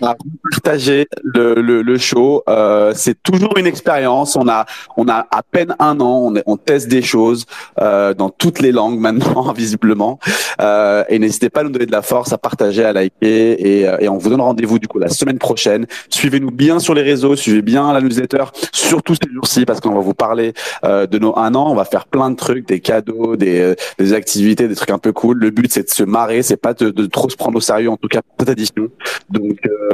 [0.03, 0.17] à
[0.51, 2.43] partager le, le, le show.
[2.49, 4.37] Euh, c'est toujours une expérience.
[4.37, 4.67] On a,
[4.97, 6.33] on a à peine un an.
[6.35, 7.47] On, on teste des choses
[7.81, 10.19] euh, dans toutes les langues maintenant, visiblement.
[10.61, 13.81] Euh, et n'hésitez pas à nous donner de la force, à partager, à liker.
[13.81, 15.87] Et, euh, et on vous donne rendez-vous du coup la semaine prochaine.
[16.11, 20.01] Suivez-nous bien sur les réseaux, suivez bien la newsletter, surtout ces jours-ci parce qu'on va
[20.01, 20.53] vous parler
[20.85, 21.71] euh, de nos un an.
[21.71, 24.99] On va faire plein de trucs, des cadeaux, des, euh, des activités, des trucs un
[24.99, 25.39] peu cool.
[25.39, 27.91] Le but c'est de se marrer, c'est pas de, de, trop se prendre au sérieux
[27.91, 28.89] en tout cas pour cette édition.
[29.31, 29.88] Donc euh,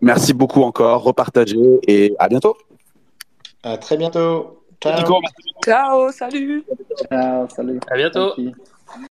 [0.00, 2.56] merci beaucoup encore, repartagez et à bientôt.
[3.62, 4.60] À très bientôt.
[4.82, 5.20] Ciao.
[5.64, 6.64] Ciao, salut.
[7.10, 7.80] Ciao, salut.
[7.90, 8.34] À bientôt.